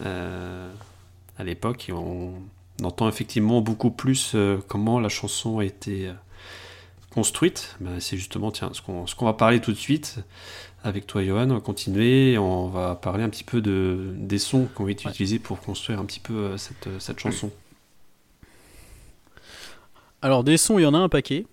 à 0.03 1.43
l'époque. 1.43 1.88
Et 1.88 1.93
on 1.93 2.41
entend 2.82 3.08
effectivement 3.08 3.62
beaucoup 3.62 3.91
plus 3.91 4.36
comment 4.67 5.00
la 5.00 5.08
chanson 5.08 5.60
a 5.60 5.63
été 5.63 6.12
construite. 7.12 7.77
Ben, 7.79 8.01
c'est 8.01 8.17
justement 8.17 8.51
tiens, 8.51 8.72
ce 8.74 8.82
qu'on 8.82 9.08
ce 9.08 9.15
qu'on 9.15 9.25
va 9.25 9.34
parler 9.34 9.62
tout 9.62 9.72
de 9.72 9.77
suite 9.77 10.20
avec 10.84 11.08
toi, 11.08 11.24
Johan. 11.24 11.50
On 11.50 11.56
va 11.56 11.60
continuer. 11.62 12.38
On 12.38 12.68
va 12.68 12.96
parler 12.96 13.24
un 13.24 13.30
petit 13.30 13.44
peu 13.44 13.62
de, 13.62 14.12
des 14.18 14.40
sons 14.40 14.68
qui 14.75 14.82
ont 14.82 14.88
été 14.88 15.06
Ouais. 15.06 15.12
utilisés 15.12 15.40
pour 15.40 15.60
construire 15.62 16.00
un 16.00 16.06
petit 16.06 16.20
peu 16.20 16.34
euh, 16.34 16.58
cette, 16.58 16.88
cette 17.00 17.20
chanson. 17.20 17.52
Alors 20.22 20.44
des 20.44 20.58
sons, 20.58 20.80
il 20.80 20.84
y 20.84 20.86
en 20.86 20.94
a 20.94 20.98
un 21.00 21.10
paquet. 21.10 21.46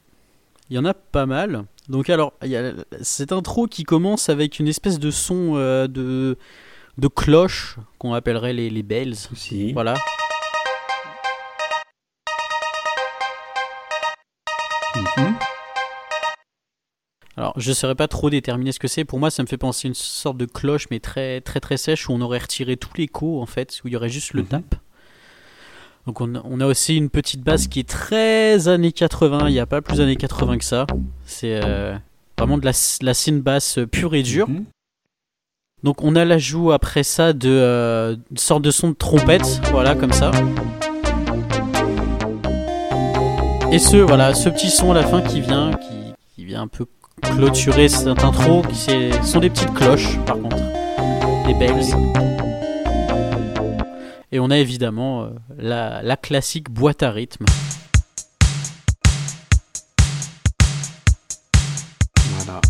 Il 0.68 0.76
y 0.76 0.78
en 0.78 0.84
a 0.84 0.94
pas 0.94 1.26
mal. 1.26 1.64
Donc 1.88 2.08
alors, 2.10 2.32
il 2.42 2.48
y 2.50 2.56
a 2.56 2.72
cette 3.02 3.32
intro 3.32 3.66
qui 3.66 3.82
commence 3.82 4.28
avec 4.28 4.60
une 4.60 4.68
espèce 4.68 5.00
de 5.00 5.10
son 5.10 5.56
euh, 5.56 5.88
de, 5.88 6.38
de 6.98 7.08
cloche 7.08 7.76
qu'on 7.98 8.14
appellerait 8.14 8.52
les, 8.52 8.70
les 8.70 8.82
bells. 8.84 9.16
Voilà. 9.72 9.94
Mhm. 14.96 15.34
Alors, 17.40 17.54
je 17.56 17.70
ne 17.70 17.74
saurais 17.74 17.94
pas 17.94 18.06
trop 18.06 18.28
déterminer 18.28 18.70
ce 18.70 18.78
que 18.78 18.86
c'est. 18.86 19.06
Pour 19.06 19.18
moi, 19.18 19.30
ça 19.30 19.42
me 19.42 19.48
fait 19.48 19.56
penser 19.56 19.86
à 19.86 19.88
une 19.88 19.94
sorte 19.94 20.36
de 20.36 20.44
cloche, 20.44 20.88
mais 20.90 21.00
très 21.00 21.40
très 21.40 21.58
très 21.58 21.78
sèche, 21.78 22.10
où 22.10 22.12
on 22.12 22.20
aurait 22.20 22.36
retiré 22.40 22.76
tout 22.76 22.90
l'écho, 22.98 23.40
en 23.40 23.46
fait, 23.46 23.80
où 23.82 23.88
il 23.88 23.94
y 23.94 23.96
aurait 23.96 24.10
juste 24.10 24.34
le 24.34 24.42
Mhm. 24.42 24.48
tap. 24.48 24.74
Donc, 26.06 26.20
on 26.20 26.34
a, 26.34 26.42
on 26.44 26.60
a 26.60 26.66
aussi 26.66 26.98
une 26.98 27.08
petite 27.08 27.40
basse 27.40 27.66
qui 27.66 27.80
est 27.80 27.88
très 27.88 28.68
années 28.68 28.92
80. 28.92 29.48
Il 29.48 29.52
n'y 29.52 29.58
a 29.58 29.64
pas 29.64 29.80
plus 29.80 30.02
années 30.02 30.16
80 30.16 30.58
que 30.58 30.64
ça. 30.66 30.86
C'est 31.24 31.58
euh, 31.64 31.96
vraiment 32.36 32.58
de 32.58 32.64
la, 32.66 32.72
la 33.00 33.14
synth 33.14 33.40
basse 33.42 33.78
pure 33.90 34.14
et 34.14 34.22
dure. 34.22 34.46
Mhm. 34.50 34.66
Donc, 35.82 36.04
on 36.04 36.16
a 36.16 36.26
l'ajout 36.26 36.72
après 36.72 37.04
ça 37.04 37.32
de 37.32 37.48
euh, 37.48 38.16
une 38.30 38.36
sorte 38.36 38.60
de 38.60 38.70
son 38.70 38.90
de 38.90 38.94
trompette, 38.94 39.62
voilà, 39.70 39.94
comme 39.94 40.12
ça. 40.12 40.30
Et 43.72 43.78
ce, 43.78 43.96
voilà, 43.96 44.34
ce 44.34 44.50
petit 44.50 44.68
son 44.68 44.90
à 44.90 44.94
la 44.94 45.06
fin 45.06 45.22
qui 45.22 45.40
vient, 45.40 45.70
qui, 45.70 46.12
qui 46.34 46.44
vient 46.44 46.60
un 46.60 46.68
peu 46.68 46.84
clôturer 47.22 47.88
cette 47.88 48.22
intro, 48.24 48.62
qui 48.62 48.76
sont 49.22 49.40
des 49.40 49.50
petites 49.50 49.72
cloches, 49.74 50.18
par 50.26 50.36
contre, 50.38 50.56
des 51.46 51.54
bells. 51.54 51.84
Et 54.32 54.38
on 54.38 54.50
a 54.50 54.58
évidemment 54.58 55.22
euh, 55.24 55.30
la, 55.56 56.02
la 56.02 56.16
classique 56.16 56.70
boîte 56.70 57.02
à 57.02 57.10
rythme. 57.10 57.44
Voilà. 62.36 62.60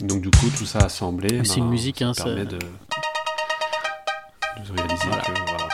Donc 0.00 0.20
du 0.22 0.30
coup, 0.30 0.48
tout 0.56 0.66
ça 0.66 0.78
assemblé, 0.80 1.42
C'est 1.44 1.56
une 1.58 1.68
musique, 1.68 2.02
hein, 2.02 2.12
ça 2.14 2.24
ça- 2.24 2.30
permet 2.30 2.44
de, 2.44 2.58
de 2.58 4.72
réaliser 4.76 5.06
Voilà. 5.08 5.22
que 5.22 5.32
voilà. 5.48 5.68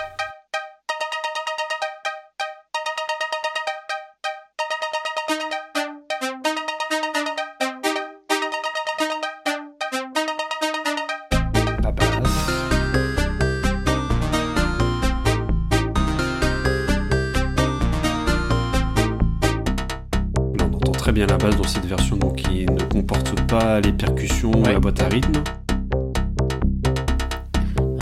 Très 21.02 21.10
bien 21.10 21.26
la 21.26 21.36
base 21.36 21.56
dans 21.56 21.64
cette 21.66 21.84
version 21.84 22.14
donc, 22.16 22.36
qui 22.36 22.64
ne 22.64 22.80
comporte 22.84 23.34
pas 23.48 23.80
les 23.80 23.92
percussions 23.92 24.52
ou 24.52 24.62
Ouais. 24.62 24.72
la 24.74 24.78
boîte 24.78 25.02
à 25.02 25.08
rythme. 25.08 25.42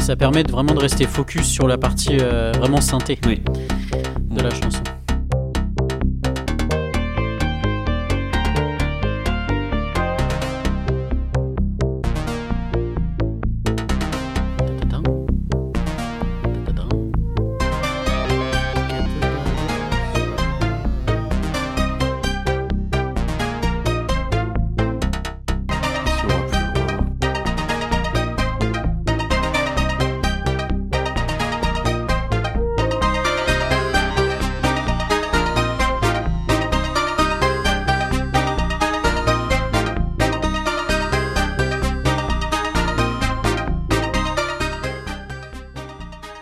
Ça 0.01 0.17
permet 0.17 0.43
de 0.43 0.53
vraiment 0.53 0.75
de 0.75 0.79
rester 0.81 1.07
focus 1.07 1.47
sur 1.47 1.67
la 1.67 1.79
partie 1.79 2.19
euh, 2.21 2.53
vraiment 2.59 2.83
synthé 2.83 3.19
Oui. 3.27 3.41
de 4.31 4.43
la 4.43 4.51
chanson. 4.51 4.83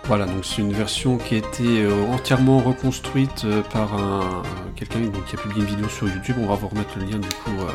Voilà, 0.09 0.25
donc 0.25 0.43
c'est 0.47 0.63
une 0.63 0.73
version 0.73 1.19
qui 1.19 1.35
a 1.35 1.39
été 1.39 1.83
euh, 1.83 1.93
entièrement 2.11 2.61
reconstruite 2.61 3.43
euh, 3.45 3.61
par 3.63 3.93
un, 3.95 4.21
un- 4.43 4.43
quelqu'un 4.75 5.01
qui 5.29 5.37
a 5.37 5.39
publié 5.39 5.61
une 5.61 5.67
vidéo 5.69 5.87
sur 5.91 6.09
YouTube. 6.09 6.37
On 6.41 6.47
va 6.47 6.55
vous 6.55 6.69
remettre 6.69 6.99
le 6.99 7.05
lien 7.05 7.19
du 7.19 7.29
coup 7.29 7.51
euh, 7.61 7.71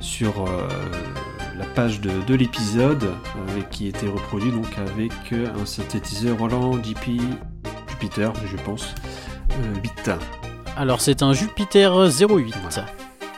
sur 0.00 0.48
euh, 0.48 0.68
la 1.56 1.64
page 1.66 2.00
de, 2.00 2.10
de 2.26 2.34
l'épisode 2.34 3.04
euh, 3.04 3.58
et 3.60 3.62
qui 3.70 3.86
était 3.86 4.08
reproduit 4.08 4.50
donc 4.50 4.66
avec 4.78 5.12
un 5.32 5.64
synthétiseur 5.64 6.38
Roland 6.38 6.72
JP 6.82 7.20
Jupiter, 7.88 8.32
je 8.50 8.56
pense, 8.64 8.92
euh, 9.52 9.80
8. 9.80 10.10
Alors 10.76 11.00
c'est 11.00 11.22
un 11.22 11.32
Jupiter 11.34 11.92
08. 11.94 12.20
Voilà. 12.62 12.88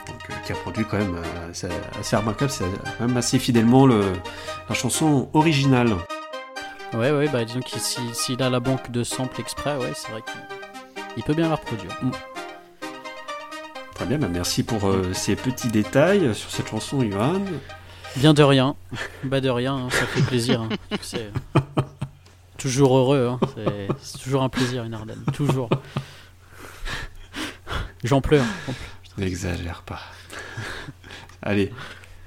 Donc, 0.07 0.41
qui 0.43 0.51
a 0.53 0.55
produit 0.55 0.85
quand 0.89 0.97
même, 0.97 1.17
c'est 1.51 1.69
assez 1.99 2.15
remarquable, 2.15 2.49
c'est 2.49 2.65
quand 2.97 3.07
même 3.07 3.17
assez 3.17 3.37
fidèlement 3.37 3.85
le, 3.85 4.01
la 4.69 4.73
chanson 4.75 5.29
originale. 5.33 5.95
Ouais, 6.93 7.11
ouais, 7.11 7.27
bah 7.27 7.43
disons 7.43 7.61
si- 7.65 8.13
s'il 8.13 8.41
a 8.43 8.49
la 8.49 8.59
banque 8.59 8.91
de 8.91 9.03
samples 9.03 9.41
exprès, 9.41 9.75
ouais, 9.77 9.91
c'est 9.95 10.11
vrai 10.11 10.21
qu'il 10.21 10.41
il 11.17 11.23
peut 11.23 11.33
bien 11.33 11.49
la 11.49 11.55
reproduire. 11.55 11.91
Très 13.95 14.05
bien, 14.05 14.17
bah 14.19 14.27
merci 14.29 14.63
pour 14.63 14.87
euh, 14.87 15.11
ces 15.13 15.35
petits 15.35 15.69
détails 15.69 16.33
sur 16.35 16.49
cette 16.51 16.69
chanson, 16.69 17.01
Ivan. 17.01 17.41
Bien 18.15 18.33
de 18.33 18.43
rien. 18.43 18.75
Bah 19.23 19.41
de 19.41 19.49
rien, 19.49 19.75
hein, 19.75 19.87
ça 19.89 20.05
fait 20.05 20.21
plaisir. 20.21 20.61
hein. 20.61 20.69
C'est 21.01 21.31
toujours 22.57 22.95
heureux, 22.97 23.27
hein. 23.27 23.39
c'est 24.01 24.19
toujours 24.19 24.43
un 24.43 24.49
plaisir 24.49 24.83
une 24.83 24.93
Ardenne, 24.93 25.23
toujours. 25.33 25.69
J'en 28.03 28.21
pleure. 28.21 28.45
N'exagère 29.17 29.81
pas. 29.83 30.01
Allez, 31.41 31.71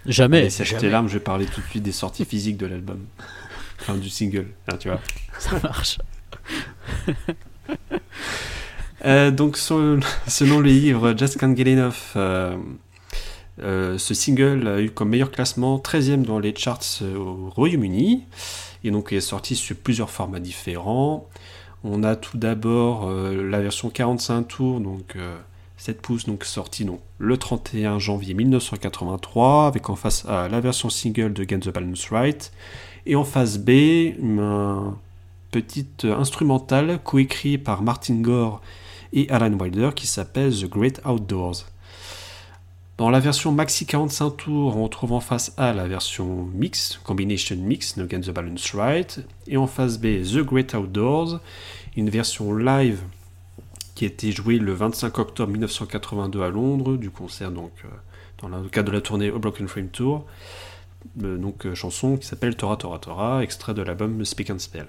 Jamais. 0.06 0.38
allez 0.40 0.50
sèche 0.50 0.76
tes 0.76 0.88
larmes, 0.90 1.08
je 1.08 1.14
vais 1.14 1.20
parler 1.20 1.46
tout 1.46 1.60
de 1.60 1.66
suite 1.66 1.82
des 1.82 1.92
sorties 1.92 2.24
physiques 2.24 2.56
de 2.56 2.66
l'album. 2.66 3.04
Enfin, 3.80 3.96
du 3.96 4.08
single, 4.10 4.48
hein, 4.68 4.76
tu 4.78 4.88
vois. 4.88 5.00
Ça 5.38 5.58
marche. 5.62 5.98
Euh, 9.04 9.30
donc, 9.30 9.56
selon, 9.56 10.00
selon 10.26 10.58
le 10.58 10.68
livre 10.68 11.14
Just 11.16 11.38
Can't 11.38 11.54
Get 11.54 11.70
Enough, 11.70 12.16
euh, 12.16 12.56
euh, 13.62 13.96
ce 13.98 14.14
single 14.14 14.68
a 14.68 14.80
eu 14.80 14.90
comme 14.90 15.08
meilleur 15.08 15.30
classement 15.30 15.78
13e 15.78 16.22
dans 16.22 16.38
les 16.38 16.54
charts 16.54 16.80
euh, 17.02 17.16
au 17.16 17.50
Royaume-Uni. 17.50 18.24
Et 18.84 18.90
donc, 18.90 19.08
il 19.10 19.18
est 19.18 19.20
sorti 19.20 19.56
sur 19.56 19.76
plusieurs 19.76 20.10
formats 20.10 20.40
différents. 20.40 21.28
On 21.84 22.02
a 22.02 22.16
tout 22.16 22.36
d'abord 22.36 23.08
euh, 23.08 23.48
la 23.48 23.60
version 23.60 23.90
45 23.90 24.42
tours, 24.42 24.80
donc 24.80 25.16
euh, 25.16 25.36
7 25.78 26.00
pouces, 26.02 26.26
donc 26.26 26.44
sortie 26.44 26.84
donc, 26.84 27.00
le 27.18 27.36
31 27.36 27.98
janvier 27.98 28.34
1983, 28.34 29.66
avec 29.66 29.88
en 29.88 29.96
face 29.96 30.24
la 30.26 30.60
version 30.60 30.90
single 30.90 31.32
de 31.32 31.44
Get 31.48 31.60
the 31.60 31.70
Balance 31.70 32.08
Right. 32.10 32.52
Et 33.06 33.14
en 33.14 33.24
face 33.24 33.58
B, 33.58 33.70
un 34.20 34.98
petit 35.52 35.86
euh, 36.04 36.16
instrumental 36.16 36.98
coécrit 37.02 37.56
par 37.56 37.82
Martin 37.82 38.16
Gore 38.16 38.60
et 39.12 39.30
Alan 39.30 39.52
Wilder 39.52 39.90
qui 39.94 40.08
s'appelle 40.08 40.52
The 40.52 40.68
Great 40.68 41.00
Outdoors. 41.06 41.64
Dans 42.98 43.10
la 43.10 43.20
version 43.20 43.52
maxi 43.52 43.86
45 43.86 44.30
tours, 44.30 44.76
on 44.76 44.88
trouve 44.88 45.12
en 45.12 45.20
face 45.20 45.52
A 45.56 45.72
la 45.72 45.86
version 45.86 46.48
mix, 46.52 46.98
combination 47.04 47.56
mix, 47.56 47.96
No 47.96 48.08
Get 48.08 48.20
the 48.20 48.30
Balance 48.30 48.74
Right, 48.74 49.20
et 49.46 49.56
en 49.56 49.68
face 49.68 49.98
B 49.98 50.22
The 50.22 50.38
Great 50.38 50.74
Outdoors, 50.74 51.40
une 51.96 52.10
version 52.10 52.54
live 52.56 53.02
qui 53.94 54.04
a 54.04 54.08
été 54.08 54.32
jouée 54.32 54.58
le 54.58 54.72
25 54.72 55.18
octobre 55.18 55.52
1982 55.52 56.42
à 56.42 56.48
Londres, 56.48 56.96
du 56.96 57.10
concert 57.10 57.52
donc 57.52 57.72
euh, 57.84 57.88
dans 58.42 58.48
le 58.48 58.68
cadre 58.68 58.90
de 58.90 58.96
la 58.96 59.00
tournée 59.00 59.30
Broken 59.30 59.68
Frame 59.68 59.88
Tour, 59.88 60.26
donc 61.14 61.66
euh, 61.66 61.74
chanson 61.74 62.16
qui 62.16 62.26
s'appelle 62.26 62.56
Tora 62.56 62.76
Tora 62.76 62.98
Tora, 62.98 63.42
extrait 63.42 63.74
de 63.74 63.82
l'album 63.82 64.24
Speak 64.24 64.50
and 64.50 64.58
Spell. 64.58 64.86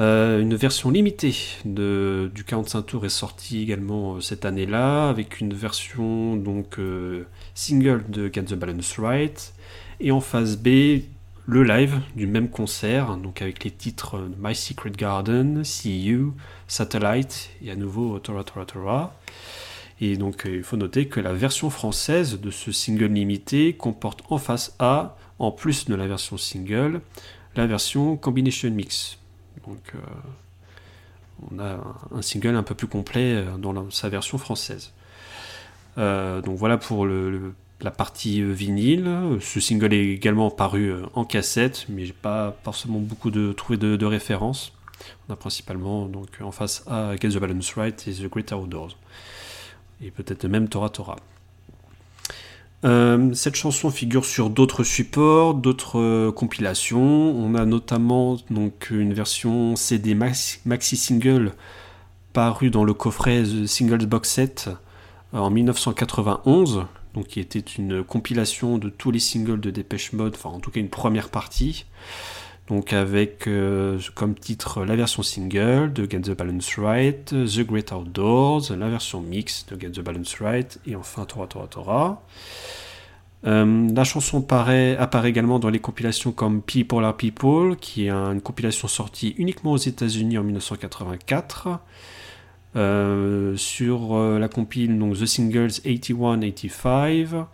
Euh, 0.00 0.40
une 0.40 0.56
version 0.56 0.90
limitée 0.90 1.36
de, 1.64 2.28
du 2.34 2.42
45 2.42 2.82
tours 2.82 3.06
est 3.06 3.10
sortie 3.10 3.62
également 3.62 4.16
euh, 4.16 4.20
cette 4.20 4.44
année-là, 4.44 5.08
avec 5.08 5.40
une 5.40 5.54
version 5.54 6.36
donc 6.36 6.78
euh, 6.80 7.26
single 7.54 8.02
de 8.08 8.28
Get 8.32 8.44
the 8.44 8.54
Balance 8.54 8.98
Right, 8.98 9.54
et 10.00 10.10
en 10.10 10.20
phase 10.20 10.56
B, 10.56 11.02
le 11.46 11.62
live 11.62 12.00
du 12.16 12.26
même 12.26 12.48
concert, 12.48 13.16
donc 13.16 13.40
avec 13.40 13.62
les 13.62 13.70
titres 13.70 14.16
euh, 14.16 14.28
My 14.36 14.54
Secret 14.54 14.90
Garden, 14.90 15.62
See 15.62 16.02
You, 16.02 16.34
Satellite, 16.66 17.50
et 17.62 17.70
à 17.70 17.76
nouveau 17.76 18.18
Tora 18.18 18.42
Tora 18.42 18.66
Tora. 18.66 19.14
Et 20.00 20.16
donc 20.16 20.46
euh, 20.46 20.56
il 20.56 20.62
faut 20.62 20.76
noter 20.76 21.06
que 21.06 21.20
la 21.20 21.32
version 21.32 21.70
française 21.70 22.40
de 22.40 22.50
ce 22.50 22.72
single 22.72 23.12
limité 23.12 23.74
comporte 23.74 24.22
en 24.30 24.38
face 24.38 24.74
A, 24.78 25.16
en 25.38 25.50
plus 25.52 25.84
de 25.86 25.94
la 25.94 26.06
version 26.06 26.36
single, 26.36 27.00
la 27.56 27.66
version 27.66 28.16
Combination 28.16 28.70
Mix. 28.70 29.18
Donc 29.66 29.80
euh, 29.94 29.98
on 31.50 31.58
a 31.58 31.78
un- 32.14 32.22
single 32.22 32.56
un 32.56 32.62
peu 32.62 32.74
plus 32.74 32.86
complet 32.88 33.34
euh, 33.34 33.56
dans 33.56 33.90
sa 33.90 34.08
version 34.08 34.38
française. 34.38 34.92
Donc 35.96 36.56
voilà 36.56 36.76
pour 36.76 37.06
la 37.06 37.90
partie 37.92 38.42
vinyle. 38.42 39.08
Ce 39.40 39.60
single 39.60 39.94
est 39.94 40.08
également 40.08 40.50
paru 40.50 40.92
en 41.14 41.24
cassette, 41.24 41.86
mais 41.88 42.04
j'ai 42.04 42.12
pas 42.12 42.56
forcément 42.64 42.98
beaucoup 42.98 43.30
de 43.30 43.52
trouvé 43.52 43.76
de, 43.78 43.94
de 43.94 44.04
références. 44.06 44.72
On 45.28 45.32
a 45.32 45.36
principalement 45.36 46.06
donc 46.06 46.28
en 46.40 46.50
face 46.50 46.82
A 46.88 47.14
Get 47.20 47.28
the 47.28 47.38
Balance 47.38 47.74
Right 47.74 48.08
et 48.08 48.12
The 48.12 48.28
Great 48.28 48.50
Outdoors. 48.50 48.96
Et 50.04 50.10
peut-être 50.10 50.44
même 50.46 50.68
Tora 50.68 50.90
Tora. 50.90 51.16
Euh, 52.84 53.32
cette 53.32 53.54
chanson 53.54 53.90
figure 53.90 54.26
sur 54.26 54.50
d'autres 54.50 54.84
supports, 54.84 55.54
d'autres 55.54 55.98
euh, 55.98 56.30
compilations. 56.30 57.00
On 57.02 57.54
a 57.54 57.64
notamment 57.64 58.36
donc 58.50 58.90
une 58.90 59.14
version 59.14 59.74
CD 59.74 60.14
maxi, 60.14 60.96
single 60.96 61.52
parue 62.34 62.68
dans 62.68 62.84
le 62.84 62.92
coffret 62.92 63.42
The 63.44 63.66
Singles 63.66 64.04
Box 64.04 64.28
Set 64.28 64.70
euh, 65.32 65.38
en 65.38 65.48
1991, 65.48 66.84
donc 67.14 67.28
qui 67.28 67.40
était 67.40 67.58
une 67.58 68.04
compilation 68.04 68.76
de 68.76 68.90
tous 68.90 69.10
les 69.10 69.20
singles 69.20 69.60
de 69.60 69.70
Dépêche 69.70 70.12
Mode, 70.12 70.34
enfin 70.34 70.50
en 70.50 70.60
tout 70.60 70.70
cas 70.70 70.80
une 70.80 70.90
première 70.90 71.30
partie. 71.30 71.86
Donc 72.68 72.94
avec 72.94 73.46
euh, 73.46 73.98
comme 74.14 74.34
titre 74.34 74.84
la 74.84 74.96
version 74.96 75.22
single 75.22 75.92
de 75.92 76.10
Get 76.10 76.22
the 76.22 76.30
Balance 76.30 76.78
Right, 76.78 77.26
The 77.26 77.60
Great 77.60 77.92
Outdoors, 77.92 78.62
la 78.76 78.88
version 78.88 79.20
mix 79.20 79.66
de 79.66 79.78
Get 79.78 79.90
the 79.90 80.00
Balance 80.00 80.34
Right, 80.40 80.78
et 80.86 80.96
enfin 80.96 81.26
Tora 81.26 81.46
Tora 81.46 81.66
Tora. 81.66 82.22
Euh, 83.46 83.88
la 83.94 84.04
chanson 84.04 84.40
paraît- 84.40 84.96
apparaît 84.96 85.28
également 85.28 85.58
dans 85.58 85.68
les 85.68 85.78
compilations 85.78 86.32
comme 86.32 86.62
People 86.62 87.04
Are 87.04 87.14
People, 87.14 87.76
qui 87.76 88.06
est 88.06 88.10
une 88.10 88.40
compilation 88.40 88.88
sortie 88.88 89.34
uniquement 89.36 89.72
aux 89.72 89.76
États-Unis 89.76 90.38
en 90.38 90.44
1984. 90.44 91.80
Euh, 92.76 93.56
sur 93.56 94.16
euh, 94.16 94.38
la 94.40 94.48
compile 94.48 94.98
donc 94.98 95.16
The 95.16 95.26
Singles 95.26 95.68
81-85, 95.84 97.44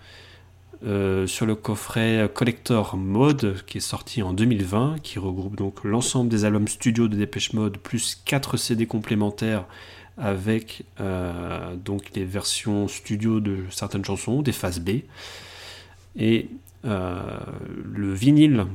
euh, 0.83 1.27
sur 1.27 1.45
le 1.45 1.55
coffret 1.55 2.31
Collector 2.33 2.97
Mode 2.97 3.63
qui 3.67 3.79
est 3.79 3.83
sorti 3.83 4.23
en 4.23 4.33
2020, 4.33 4.97
qui 5.03 5.19
regroupe 5.19 5.55
donc 5.55 5.85
l'ensemble 5.85 6.31
des 6.31 6.47
albums 6.47 6.69
studio 6.69 7.07
de 7.07 7.17
Dépêche 7.17 7.53
Mode 7.53 7.77
plus 7.77 8.19
4 8.25 8.57
CD 8.57 8.87
complémentaires 8.87 9.67
avec 10.17 10.85
euh, 10.99 11.77
donc 11.77 12.13
les 12.15 12.25
versions 12.25 12.89
studio 12.89 13.41
de 13.41 13.65
certaines 13.71 14.07
chansons, 14.07 14.41
des 14.41 14.53
phases 14.53 14.81
B. 14.81 15.01
Et 16.17 16.49
euh, 16.87 17.21
le 17.85 18.15
vinyle 18.15 18.67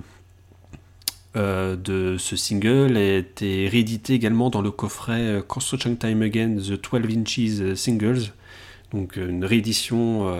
de 1.35 2.15
ce 2.17 2.37
single 2.37 2.95
a 2.95 3.17
été 3.17 3.67
réédité 3.67 4.13
également 4.13 4.49
dans 4.49 4.61
le 4.61 4.71
coffret 4.71 5.43
Construction 5.45 5.95
Time 5.95 6.21
Again 6.21 6.55
The 6.57 6.79
12 6.79 7.17
Inches 7.17 7.75
Singles, 7.75 8.31
donc 8.93 9.17
une 9.17 9.43
réédition 9.43 10.33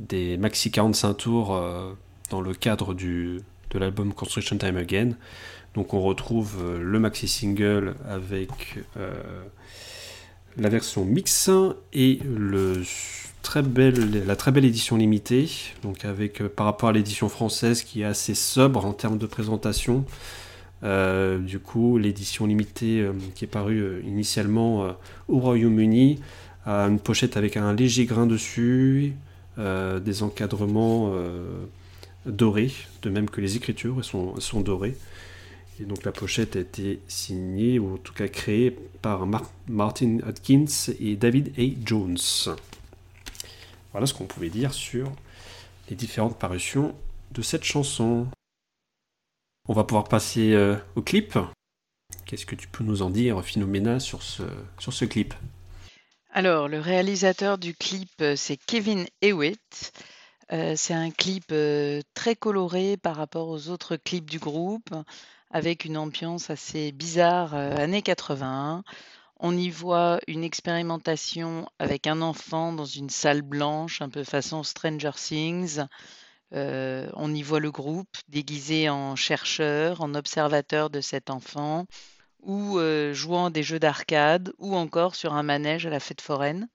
des 0.00 0.36
maxi 0.36 0.70
45 0.70 1.14
tours 1.14 1.54
euh, 1.54 1.92
dans 2.30 2.40
le 2.40 2.54
cadre 2.54 2.94
du, 2.94 3.40
de 3.70 3.78
l'album 3.78 4.12
Construction 4.12 4.56
Time 4.56 4.76
Again. 4.76 5.10
Donc 5.74 5.94
on 5.94 6.00
retrouve 6.00 6.56
euh, 6.62 6.82
le 6.82 6.98
maxi 6.98 7.28
single 7.28 7.94
avec 8.08 8.78
euh, 8.96 9.10
la 10.56 10.68
version 10.68 11.04
mix 11.04 11.50
et 11.92 12.18
le 12.24 12.82
très 13.42 13.62
belle, 13.62 14.26
la 14.26 14.36
très 14.36 14.52
belle 14.52 14.64
édition 14.64 14.96
limitée, 14.96 15.48
donc 15.82 16.04
avec 16.04 16.42
par 16.48 16.66
rapport 16.66 16.88
à 16.88 16.92
l'édition 16.92 17.28
française 17.28 17.82
qui 17.82 18.02
est 18.02 18.04
assez 18.04 18.34
sobre 18.34 18.84
en 18.84 18.92
termes 18.92 19.18
de 19.18 19.26
présentation. 19.26 20.04
Du 20.82 21.58
coup, 21.58 21.98
l'édition 21.98 22.46
limitée 22.46 23.06
qui 23.34 23.44
est 23.44 23.48
parue 23.48 24.02
initialement 24.06 24.94
au 25.28 25.38
Royaume-Uni 25.38 26.20
a 26.64 26.84
une 26.84 26.98
pochette 26.98 27.36
avec 27.36 27.58
un 27.58 27.74
léger 27.74 28.06
grain 28.06 28.26
dessus, 28.26 29.14
des 30.00 30.22
encadrements 30.22 31.10
euh, 31.12 31.64
dorés, 32.26 32.72
de 33.02 33.10
même 33.10 33.28
que 33.28 33.40
les 33.40 33.56
écritures 33.56 34.04
sont, 34.04 34.60
dorées. 34.60 34.96
Et 35.80 35.84
donc 35.84 36.04
la 36.04 36.12
pochette 36.12 36.56
a 36.56 36.60
été 36.60 37.00
signée, 37.08 37.78
ou 37.78 37.94
en 37.94 37.96
tout 37.96 38.12
cas 38.12 38.28
créée, 38.28 38.76
par 39.02 39.26
Mar- 39.26 39.50
Martin 39.68 40.18
Atkins 40.26 40.92
et 40.98 41.16
David 41.16 41.52
A. 41.58 41.62
Jones. 41.84 42.18
Voilà 43.92 44.06
ce 44.06 44.14
qu'on 44.14 44.26
pouvait 44.26 44.50
dire 44.50 44.72
sur 44.72 45.10
les 45.88 45.96
différentes 45.96 46.38
parutions 46.38 46.94
de 47.32 47.42
cette 47.42 47.64
chanson. 47.64 48.26
On 49.68 49.72
va 49.72 49.84
pouvoir 49.84 50.04
passer 50.04 50.52
euh, 50.52 50.76
au 50.96 51.02
clip. 51.02 51.38
Qu'est-ce 52.26 52.46
que 52.46 52.54
tu 52.54 52.68
peux 52.68 52.84
nous 52.84 53.02
en 53.02 53.10
dire, 53.10 53.42
ce, 54.22 54.42
sur 54.78 54.92
ce 54.92 55.04
clip? 55.04 55.34
Alors, 56.32 56.68
le 56.68 56.78
réalisateur 56.78 57.58
du 57.58 57.74
clip, 57.74 58.08
euh, 58.20 58.36
c'est 58.36 58.56
Kevin 58.56 59.04
Hewitt. 59.20 59.92
Euh, 60.52 60.74
c'est 60.76 60.94
un 60.94 61.10
clip 61.10 61.46
euh, 61.50 62.02
très 62.14 62.36
coloré 62.36 62.96
par 62.96 63.16
rapport 63.16 63.48
aux 63.48 63.68
autres 63.68 63.96
clips 63.96 64.30
du 64.30 64.38
groupe, 64.38 64.94
avec 65.50 65.84
une 65.84 65.96
ambiance 65.96 66.48
assez 66.48 66.92
bizarre 66.92 67.54
années 67.54 68.02
80. 68.02 68.84
On 69.40 69.56
y 69.56 69.70
voit 69.70 70.20
une 70.28 70.44
expérimentation 70.44 71.68
avec 71.80 72.06
un 72.06 72.22
enfant 72.22 72.72
dans 72.72 72.84
une 72.84 73.10
salle 73.10 73.42
blanche, 73.42 74.00
un 74.00 74.08
peu 74.08 74.22
façon 74.22 74.62
Stranger 74.62 75.12
Things. 75.16 75.80
On 76.52 77.34
y 77.34 77.42
voit 77.42 77.60
le 77.60 77.72
groupe 77.72 78.16
déguisé 78.28 78.88
en 78.88 79.16
chercheur, 79.16 80.00
en 80.00 80.14
observateur 80.14 80.90
de 80.90 81.00
cet 81.00 81.30
enfant, 81.30 81.86
ou 82.42 82.78
euh, 82.78 83.12
jouant 83.12 83.46
à 83.46 83.50
des 83.50 83.62
jeux 83.62 83.78
d'arcade, 83.78 84.52
ou 84.58 84.76
encore 84.76 85.14
sur 85.14 85.34
un 85.34 85.42
manège 85.42 85.86
à 85.86 85.90
la 85.90 86.00
fête 86.00 86.20
foraine. 86.20 86.68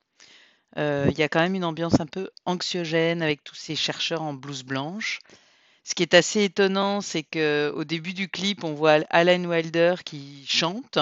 Euh, 0.78 1.08
Il 1.12 1.18
y 1.18 1.24
a 1.24 1.30
quand 1.30 1.40
même 1.40 1.56
une 1.56 1.64
ambiance 1.64 2.00
un 2.00 2.06
peu 2.06 2.30
anxiogène 2.46 3.22
avec 3.22 3.44
tous 3.44 3.56
ces 3.56 3.76
chercheurs 3.76 4.22
en 4.22 4.34
blouse 4.34 4.64
blanche. 4.64 5.20
Ce 5.84 5.94
qui 5.94 6.04
est 6.04 6.16
assez 6.16 6.44
étonnant, 6.44 7.02
c'est 7.02 7.24
que 7.24 7.72
au 7.76 7.84
début 7.84 8.14
du 8.14 8.28
clip, 8.28 8.64
on 8.64 8.74
voit 8.74 9.06
Alan 9.10 9.44
Wilder 9.44 9.96
qui 10.04 10.46
chante, 10.48 10.98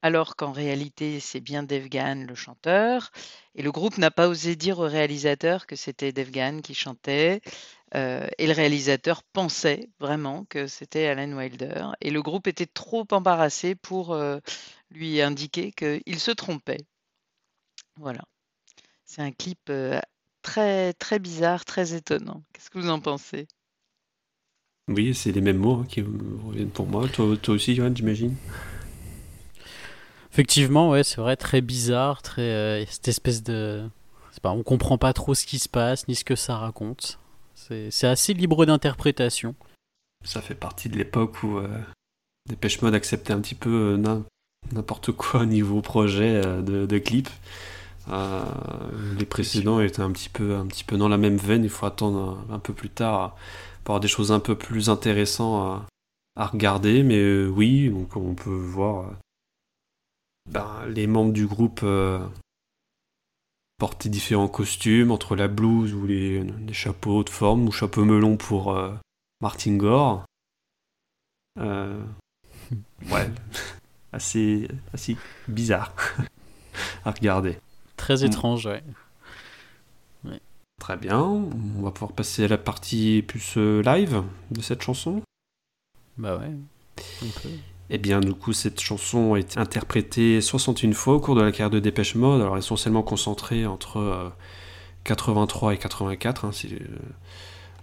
alors 0.00 0.36
qu'en 0.36 0.52
réalité, 0.52 1.20
c'est 1.20 1.40
bien 1.40 1.62
Dave 1.62 1.88
Gahan, 1.88 2.24
le 2.28 2.34
chanteur. 2.34 3.10
Et 3.54 3.62
le 3.62 3.72
groupe 3.72 3.98
n'a 3.98 4.10
pas 4.10 4.28
osé 4.28 4.56
dire 4.56 4.78
au 4.78 4.86
réalisateur 4.86 5.66
que 5.66 5.76
c'était 5.76 6.12
Dave 6.12 6.30
Gahan 6.30 6.60
qui 6.60 6.74
chantait. 6.74 7.40
Euh, 7.94 8.26
et 8.38 8.46
le 8.46 8.52
réalisateur 8.52 9.22
pensait 9.22 9.90
vraiment 10.00 10.44
que 10.46 10.66
c'était 10.66 11.06
Alan 11.06 11.36
Wilder. 11.36 11.88
Et 12.00 12.10
le 12.10 12.22
groupe 12.22 12.46
était 12.46 12.66
trop 12.66 13.06
embarrassé 13.10 13.74
pour 13.74 14.12
euh, 14.12 14.38
lui 14.90 15.20
indiquer 15.20 15.72
qu'il 15.72 16.18
se 16.18 16.30
trompait. 16.30 16.86
Voilà. 17.96 18.22
C'est 19.04 19.20
un 19.20 19.32
clip 19.32 19.60
euh, 19.68 20.00
très, 20.40 20.94
très 20.94 21.18
bizarre, 21.18 21.64
très 21.64 21.94
étonnant. 21.94 22.42
Qu'est-ce 22.52 22.70
que 22.70 22.78
vous 22.78 22.88
en 22.88 23.00
pensez? 23.00 23.46
Oui, 24.88 25.14
c'est 25.14 25.32
les 25.32 25.40
mêmes 25.40 25.58
mots 25.58 25.80
hein, 25.82 25.86
qui 25.88 26.00
reviennent 26.00 26.70
pour 26.70 26.86
moi. 26.86 27.08
Toi, 27.08 27.36
toi 27.36 27.54
aussi, 27.54 27.74
Johan, 27.74 27.94
j'imagine? 27.94 28.34
Effectivement, 30.32 30.88
ouais, 30.90 31.04
c'est 31.04 31.20
vrai, 31.20 31.36
très 31.36 31.60
bizarre, 31.60 32.22
très 32.22 32.40
euh, 32.40 32.86
cette 32.86 33.08
espèce 33.08 33.42
de, 33.42 33.86
c'est 34.30 34.42
pas, 34.42 34.50
on 34.50 34.62
comprend 34.62 34.96
pas 34.96 35.12
trop 35.12 35.34
ce 35.34 35.44
qui 35.44 35.58
se 35.58 35.68
passe 35.68 36.08
ni 36.08 36.14
ce 36.14 36.24
que 36.24 36.36
ça 36.36 36.56
raconte. 36.56 37.18
C'est 37.90 38.06
assez 38.06 38.34
libre 38.34 38.66
d'interprétation. 38.66 39.54
Ça 40.24 40.40
fait 40.40 40.54
partie 40.54 40.88
de 40.88 40.96
l'époque 40.96 41.42
où 41.42 41.58
euh, 41.58 41.68
Dépêche 42.48 42.80
Mode 42.82 42.94
acceptait 42.94 43.32
un 43.32 43.40
petit 43.40 43.54
peu 43.54 43.70
euh, 43.70 43.96
n'im- 43.96 44.24
n'importe 44.72 45.12
quoi 45.12 45.40
au 45.40 45.46
niveau 45.46 45.80
projet 45.80 46.40
euh, 46.44 46.62
de, 46.62 46.98
clip. 46.98 47.28
Les 48.08 49.26
précédents 49.26 49.80
étaient 49.80 50.02
un 50.02 50.12
petit, 50.12 50.28
peu, 50.28 50.64
dans 50.96 51.08
la 51.08 51.18
même 51.18 51.36
veine. 51.36 51.64
Il 51.64 51.70
faut 51.70 51.86
attendre 51.86 52.44
un, 52.50 52.58
peu 52.58 52.72
plus 52.72 52.90
tard 52.90 53.36
pour 53.84 53.94
avoir 53.94 54.00
des 54.00 54.08
choses 54.08 54.32
un 54.32 54.40
peu 54.40 54.56
plus 54.56 54.88
intéressantes 54.90 55.82
à, 56.36 56.46
regarder. 56.46 57.02
Mais 57.02 57.44
oui, 57.46 57.90
donc 57.90 58.16
on 58.16 58.34
peut 58.34 58.50
voir 58.50 59.10
ben, 60.50 60.68
les 60.88 61.06
membres 61.06 61.32
du 61.32 61.46
groupe 61.46 61.84
porter 63.82 64.08
différents 64.08 64.46
costumes 64.46 65.10
entre 65.10 65.34
la 65.34 65.48
blouse 65.48 65.92
ou 65.92 66.06
les, 66.06 66.44
les 66.44 66.72
chapeaux 66.72 67.24
de 67.24 67.28
forme 67.30 67.66
ou 67.66 67.72
chapeau 67.72 68.04
melon 68.04 68.36
pour 68.36 68.76
euh, 68.76 68.94
Martin 69.40 69.74
Gore. 69.76 70.24
Euh, 71.58 72.00
ouais, 73.10 73.28
assez, 74.12 74.68
assez 74.92 75.16
bizarre 75.48 75.92
à 77.04 77.10
regarder. 77.10 77.58
Très 77.96 78.22
Mm. 78.22 78.26
étrange, 78.26 78.66
ouais. 78.66 78.84
Très 80.80 80.96
bien, 80.96 81.18
on 81.18 81.82
va 81.82 81.90
pouvoir 81.90 82.12
passer 82.12 82.44
à 82.44 82.48
la 82.48 82.58
partie 82.58 83.24
plus 83.26 83.56
euh, 83.56 83.82
live 83.82 84.22
de 84.52 84.60
cette 84.60 84.82
chanson. 84.82 85.22
Bah 86.16 86.36
ouais. 86.38 86.46
un 86.46 87.40
peu. 87.42 87.48
Eh 87.94 87.98
bien, 87.98 88.20
du 88.20 88.32
coup, 88.32 88.54
cette 88.54 88.80
chanson 88.80 89.34
a 89.34 89.38
été 89.38 89.60
interprétée 89.60 90.40
61 90.40 90.92
fois 90.92 91.14
au 91.16 91.20
cours 91.20 91.34
de 91.34 91.42
la 91.42 91.52
carrière 91.52 91.68
de 91.68 91.78
Dépêche 91.78 92.14
Mode, 92.14 92.40
alors 92.40 92.56
essentiellement 92.56 93.02
concentrée 93.02 93.66
entre 93.66 93.98
euh, 93.98 94.30
83 95.04 95.74
et 95.74 95.76
84. 95.76 96.46
hein, 96.46 96.50
euh, 96.64 96.78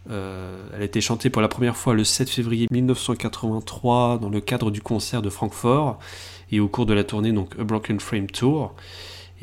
euh, 0.09 0.69
elle 0.73 0.81
a 0.81 0.85
été 0.85 0.99
chantée 0.99 1.29
pour 1.29 1.43
la 1.43 1.47
première 1.47 1.77
fois 1.77 1.93
le 1.93 2.03
7 2.03 2.27
février 2.27 2.67
1983 2.71 4.17
dans 4.17 4.29
le 4.29 4.41
cadre 4.41 4.71
du 4.71 4.81
concert 4.81 5.21
de 5.21 5.29
Francfort 5.29 5.99
et 6.51 6.59
au 6.59 6.67
cours 6.67 6.87
de 6.87 6.93
la 6.95 7.03
tournée 7.03 7.31
donc 7.31 7.53
A 7.59 7.63
Broken 7.63 7.99
Frame 7.99 8.31
Tour. 8.31 8.73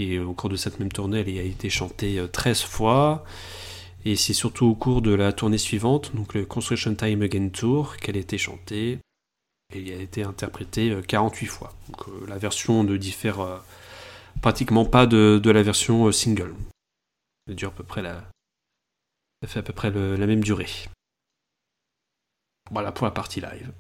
Et 0.01 0.19
au 0.19 0.33
cours 0.33 0.51
de 0.51 0.57
cette 0.57 0.81
même 0.81 0.91
tournée, 0.91 1.21
elle 1.21 1.39
a 1.39 1.43
été 1.43 1.71
chantée 1.71 2.19
euh, 2.19 2.27
13 2.27 2.63
fois. 2.63 3.25
Et 4.05 4.17
c'est 4.17 4.33
surtout 4.33 4.67
au 4.67 4.75
cours 4.75 5.01
de 5.01 5.15
la 5.15 5.33
tournée 5.33 5.59
suivante, 5.59 6.11
donc 6.17 6.35
le 6.35 6.45
Construction 6.45 6.97
Time 6.97 7.23
Again 7.23 7.51
Tour, 7.51 7.97
qu'elle 7.99 8.17
a 8.17 8.21
été 8.21 8.37
chantée. 8.37 8.99
Et 9.77 9.89
elle 9.93 10.01
a 10.01 10.03
été 10.03 10.23
interprétée 10.23 10.91
euh, 10.91 11.03
48 11.03 11.47
fois. 11.47 11.73
Donc 11.89 12.09
euh, 12.09 12.27
la 12.29 12.39
version 12.39 12.85
ne 12.85 12.97
diffère 12.97 13.41
euh, 13.41 13.59
pratiquement 14.43 14.85
pas 14.85 15.07
de, 15.07 15.41
de 15.43 15.51
la 15.51 15.63
version 15.63 16.07
euh, 16.07 16.13
single. 16.13 16.55
Elle 17.49 17.57
dure 17.57 17.69
à 17.69 17.73
peu 17.73 17.85
près 17.85 18.03
la, 18.03 18.25
Ça 19.43 19.49
fait 19.49 19.59
à 19.61 19.63
peu 19.63 19.73
près 19.73 19.91
le- 19.91 20.17
la 20.17 20.27
même 20.27 20.43
durée. 20.43 20.69
Voilà 22.71 22.91
pour 22.93 23.07
la 23.07 23.13
partie 23.13 23.41
live. 23.41 23.73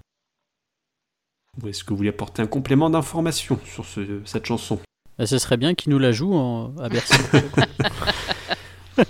Est-ce 1.67 1.83
que 1.85 1.91
vous 1.91 1.97
voulez 1.97 2.11
apporter 2.11 2.43
un 2.43 2.47
complément 2.47 2.91
d'information 2.91 3.59
sur 3.65 3.85
ce- 3.87 4.23
cette 4.27 4.45
chanson? 4.47 4.79
Bah, 5.19 5.27
ce 5.27 5.39
serait 5.39 5.57
bien 5.57 5.75
qu'il 5.75 5.91
nous 5.93 5.99
la 5.99 6.13
joue 6.13 6.35
en- 6.35 6.77
à 6.79 6.89
Bercy. 6.91 7.15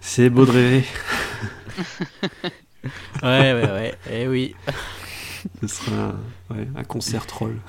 C'est 0.00 0.30
beau 0.30 0.46
de 0.46 0.50
rêver. 0.52 0.84
ouais, 3.22 3.52
ouais, 3.52 3.70
ouais. 3.70 3.94
Eh 4.10 4.26
oui. 4.28 4.54
Ce 5.62 5.66
sera 5.68 5.96
un, 6.50 6.54
ouais, 6.54 6.68
un 6.76 6.84
concert 6.84 7.26
troll. 7.26 7.56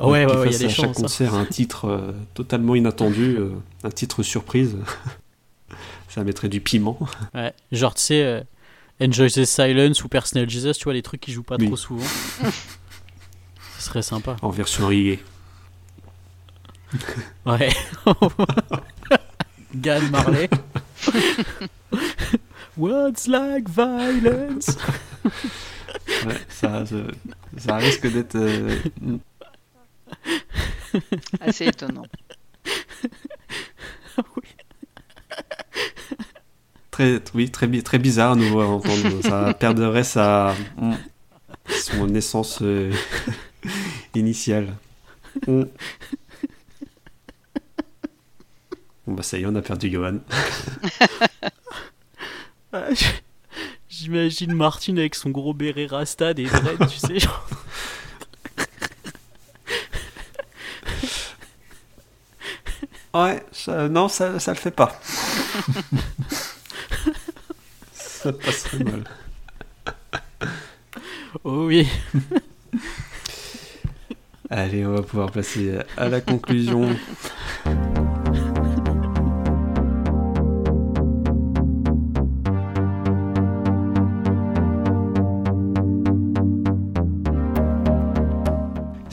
Ouais, 0.00 0.24
ouais, 0.24 0.36
ouais, 0.36 0.46
il 0.46 0.52
y 0.52 0.54
a 0.54 0.58
des 0.58 0.64
à 0.66 0.68
chaque 0.68 0.86
chances. 0.86 0.98
hein. 0.98 1.02
concert 1.02 1.34
un 1.34 1.44
titre 1.44 1.86
euh, 1.86 2.12
totalement 2.34 2.76
inattendu, 2.76 3.36
euh, 3.36 3.50
un 3.82 3.90
titre 3.90 4.22
surprise. 4.22 4.76
Ça 6.08 6.22
mettrait 6.22 6.48
du 6.48 6.60
piment. 6.60 6.96
Ouais. 7.34 7.52
Genre, 7.72 7.94
tu 7.94 8.02
sais, 8.02 8.22
euh, 8.22 8.40
Enjoy 9.02 9.28
the 9.28 9.44
Silence 9.44 10.04
ou 10.04 10.08
Personal 10.08 10.48
Jesus, 10.48 10.74
tu 10.74 10.84
vois, 10.84 10.92
les 10.92 11.02
trucs 11.02 11.20
qui 11.20 11.32
jouent 11.32 11.42
pas 11.42 11.56
Oui. 11.58 11.66
trop 11.66 11.76
souvent. 11.76 12.06
Ce 13.78 13.82
serait 13.82 14.02
sympa. 14.02 14.36
En 14.40 14.50
version 14.50 14.86
reggae. 14.86 15.18
Ouais. 17.44 17.72
Gan 19.74 20.00
Marley. 20.12 20.48
What's 22.78 23.26
like 23.28 23.68
violence? 23.68 24.76
Ouais, 26.26 26.34
ça, 26.48 26.84
ça, 26.86 26.96
ça 27.56 27.76
risque 27.76 28.10
d'être. 28.10 28.34
euh, 28.36 28.76
Assez 31.40 31.66
étonnant. 31.66 32.04
très, 36.90 37.20
oui, 37.34 37.50
très, 37.50 37.66
bi- 37.66 37.82
très 37.82 37.98
bizarre 37.98 38.32
à 38.32 38.36
nouveau 38.36 38.60
à 38.60 38.66
entendre. 38.66 39.22
Ça 39.22 39.54
perdrait 39.54 40.04
sa, 40.04 40.54
son 41.68 42.14
essence 42.14 42.58
euh, 42.62 42.92
initiale. 44.14 44.74
Mm. 45.46 45.62
Bon 49.06 49.14
bah 49.14 49.22
ça 49.22 49.38
y 49.38 49.42
est, 49.42 49.46
on 49.46 49.54
a 49.54 49.62
perdu 49.62 49.90
Johan. 49.90 50.18
J'imagine 53.88 54.52
Martine 54.52 54.98
avec 54.98 55.14
son 55.14 55.30
gros 55.30 55.54
béret 55.54 55.86
rasta 55.86 56.34
des 56.34 56.44
dreads, 56.44 56.86
tu 56.90 56.98
sais. 56.98 57.18
genre. 57.18 57.48
Ouais, 63.14 63.42
ça- 63.52 63.88
non, 63.88 64.08
ça, 64.08 64.38
ça 64.38 64.52
le 64.52 64.58
fait 64.58 64.70
pas. 64.70 65.00
ça 67.92 68.32
passerait 68.32 68.84
mal. 68.84 69.04
Oh 71.44 71.64
oui. 71.66 71.88
Allez, 74.50 74.84
on 74.86 74.94
va 74.94 75.02
pouvoir 75.02 75.30
passer 75.30 75.78
à 75.96 76.08
la 76.08 76.20
conclusion. 76.20 76.94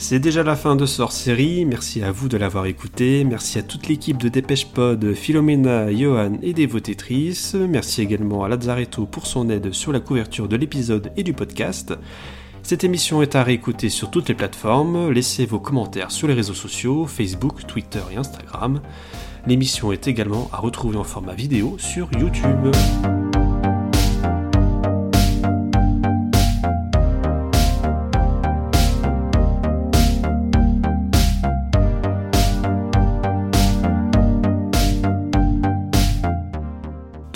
C'est 0.08 0.20
déjà 0.20 0.44
la 0.44 0.54
fin 0.54 0.76
de 0.76 0.86
ce 0.86 1.02
hors-série, 1.02 1.64
merci 1.64 2.00
à 2.00 2.12
vous 2.12 2.28
de 2.28 2.36
l'avoir 2.36 2.66
écouté, 2.66 3.24
merci 3.24 3.58
à 3.58 3.64
toute 3.64 3.88
l'équipe 3.88 4.18
de 4.18 4.28
Dépêche 4.28 4.66
Pod, 4.66 5.14
Philomena, 5.14 5.92
Johan 5.92 6.38
et 6.44 6.52
des 6.52 6.66
votétrices, 6.66 7.54
merci 7.54 8.02
également 8.02 8.44
à 8.44 8.48
Lazzaretto 8.48 9.04
pour 9.04 9.26
son 9.26 9.50
aide 9.50 9.72
sur 9.72 9.90
la 9.90 9.98
couverture 9.98 10.46
de 10.46 10.54
l'épisode 10.54 11.10
et 11.16 11.24
du 11.24 11.32
podcast. 11.32 11.92
Cette 12.62 12.84
émission 12.84 13.20
est 13.20 13.34
à 13.34 13.42
réécouter 13.42 13.88
sur 13.88 14.12
toutes 14.12 14.28
les 14.28 14.36
plateformes, 14.36 15.10
laissez 15.10 15.44
vos 15.44 15.58
commentaires 15.58 16.12
sur 16.12 16.28
les 16.28 16.34
réseaux 16.34 16.54
sociaux, 16.54 17.06
Facebook, 17.06 17.66
Twitter 17.66 18.02
et 18.12 18.16
Instagram. 18.16 18.82
L'émission 19.48 19.90
est 19.90 20.06
également 20.06 20.48
à 20.52 20.58
retrouver 20.58 20.98
en 20.98 21.04
format 21.04 21.34
vidéo 21.34 21.78
sur 21.80 22.08
YouTube. 22.12 22.70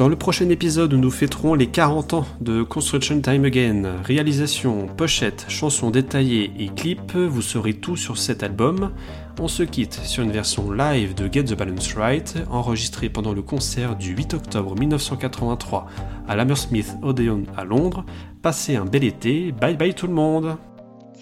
Dans 0.00 0.08
le 0.08 0.16
prochain 0.16 0.48
épisode, 0.48 0.94
nous 0.94 1.10
fêterons 1.10 1.52
les 1.52 1.66
40 1.66 2.14
ans 2.14 2.26
de 2.40 2.62
Construction 2.62 3.20
Time 3.20 3.44
Again. 3.44 3.82
Réalisation, 4.02 4.86
pochette, 4.86 5.44
chansons 5.48 5.90
détaillées 5.90 6.50
et 6.58 6.68
clips, 6.68 7.14
vous 7.14 7.42
saurez 7.42 7.74
tout 7.74 7.98
sur 7.98 8.16
cet 8.16 8.42
album. 8.42 8.92
On 9.38 9.46
se 9.46 9.62
quitte 9.62 9.92
sur 9.92 10.24
une 10.24 10.30
version 10.30 10.72
live 10.72 11.14
de 11.14 11.30
Get 11.30 11.44
the 11.44 11.54
Balance 11.54 11.92
Right, 11.92 12.34
enregistrée 12.50 13.10
pendant 13.10 13.34
le 13.34 13.42
concert 13.42 13.94
du 13.94 14.14
8 14.14 14.32
octobre 14.32 14.74
1983 14.74 15.86
à 16.26 16.34
l'Hammersmith 16.34 16.96
Odeon 17.02 17.42
à 17.54 17.64
Londres. 17.64 18.06
Passez 18.40 18.76
un 18.76 18.86
bel 18.86 19.04
été, 19.04 19.52
bye 19.52 19.76
bye 19.76 19.92
tout 19.92 20.06
le 20.06 20.14
monde 20.14 20.56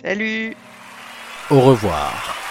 Salut 0.04 0.54
Au 1.50 1.58
revoir. 1.62 2.47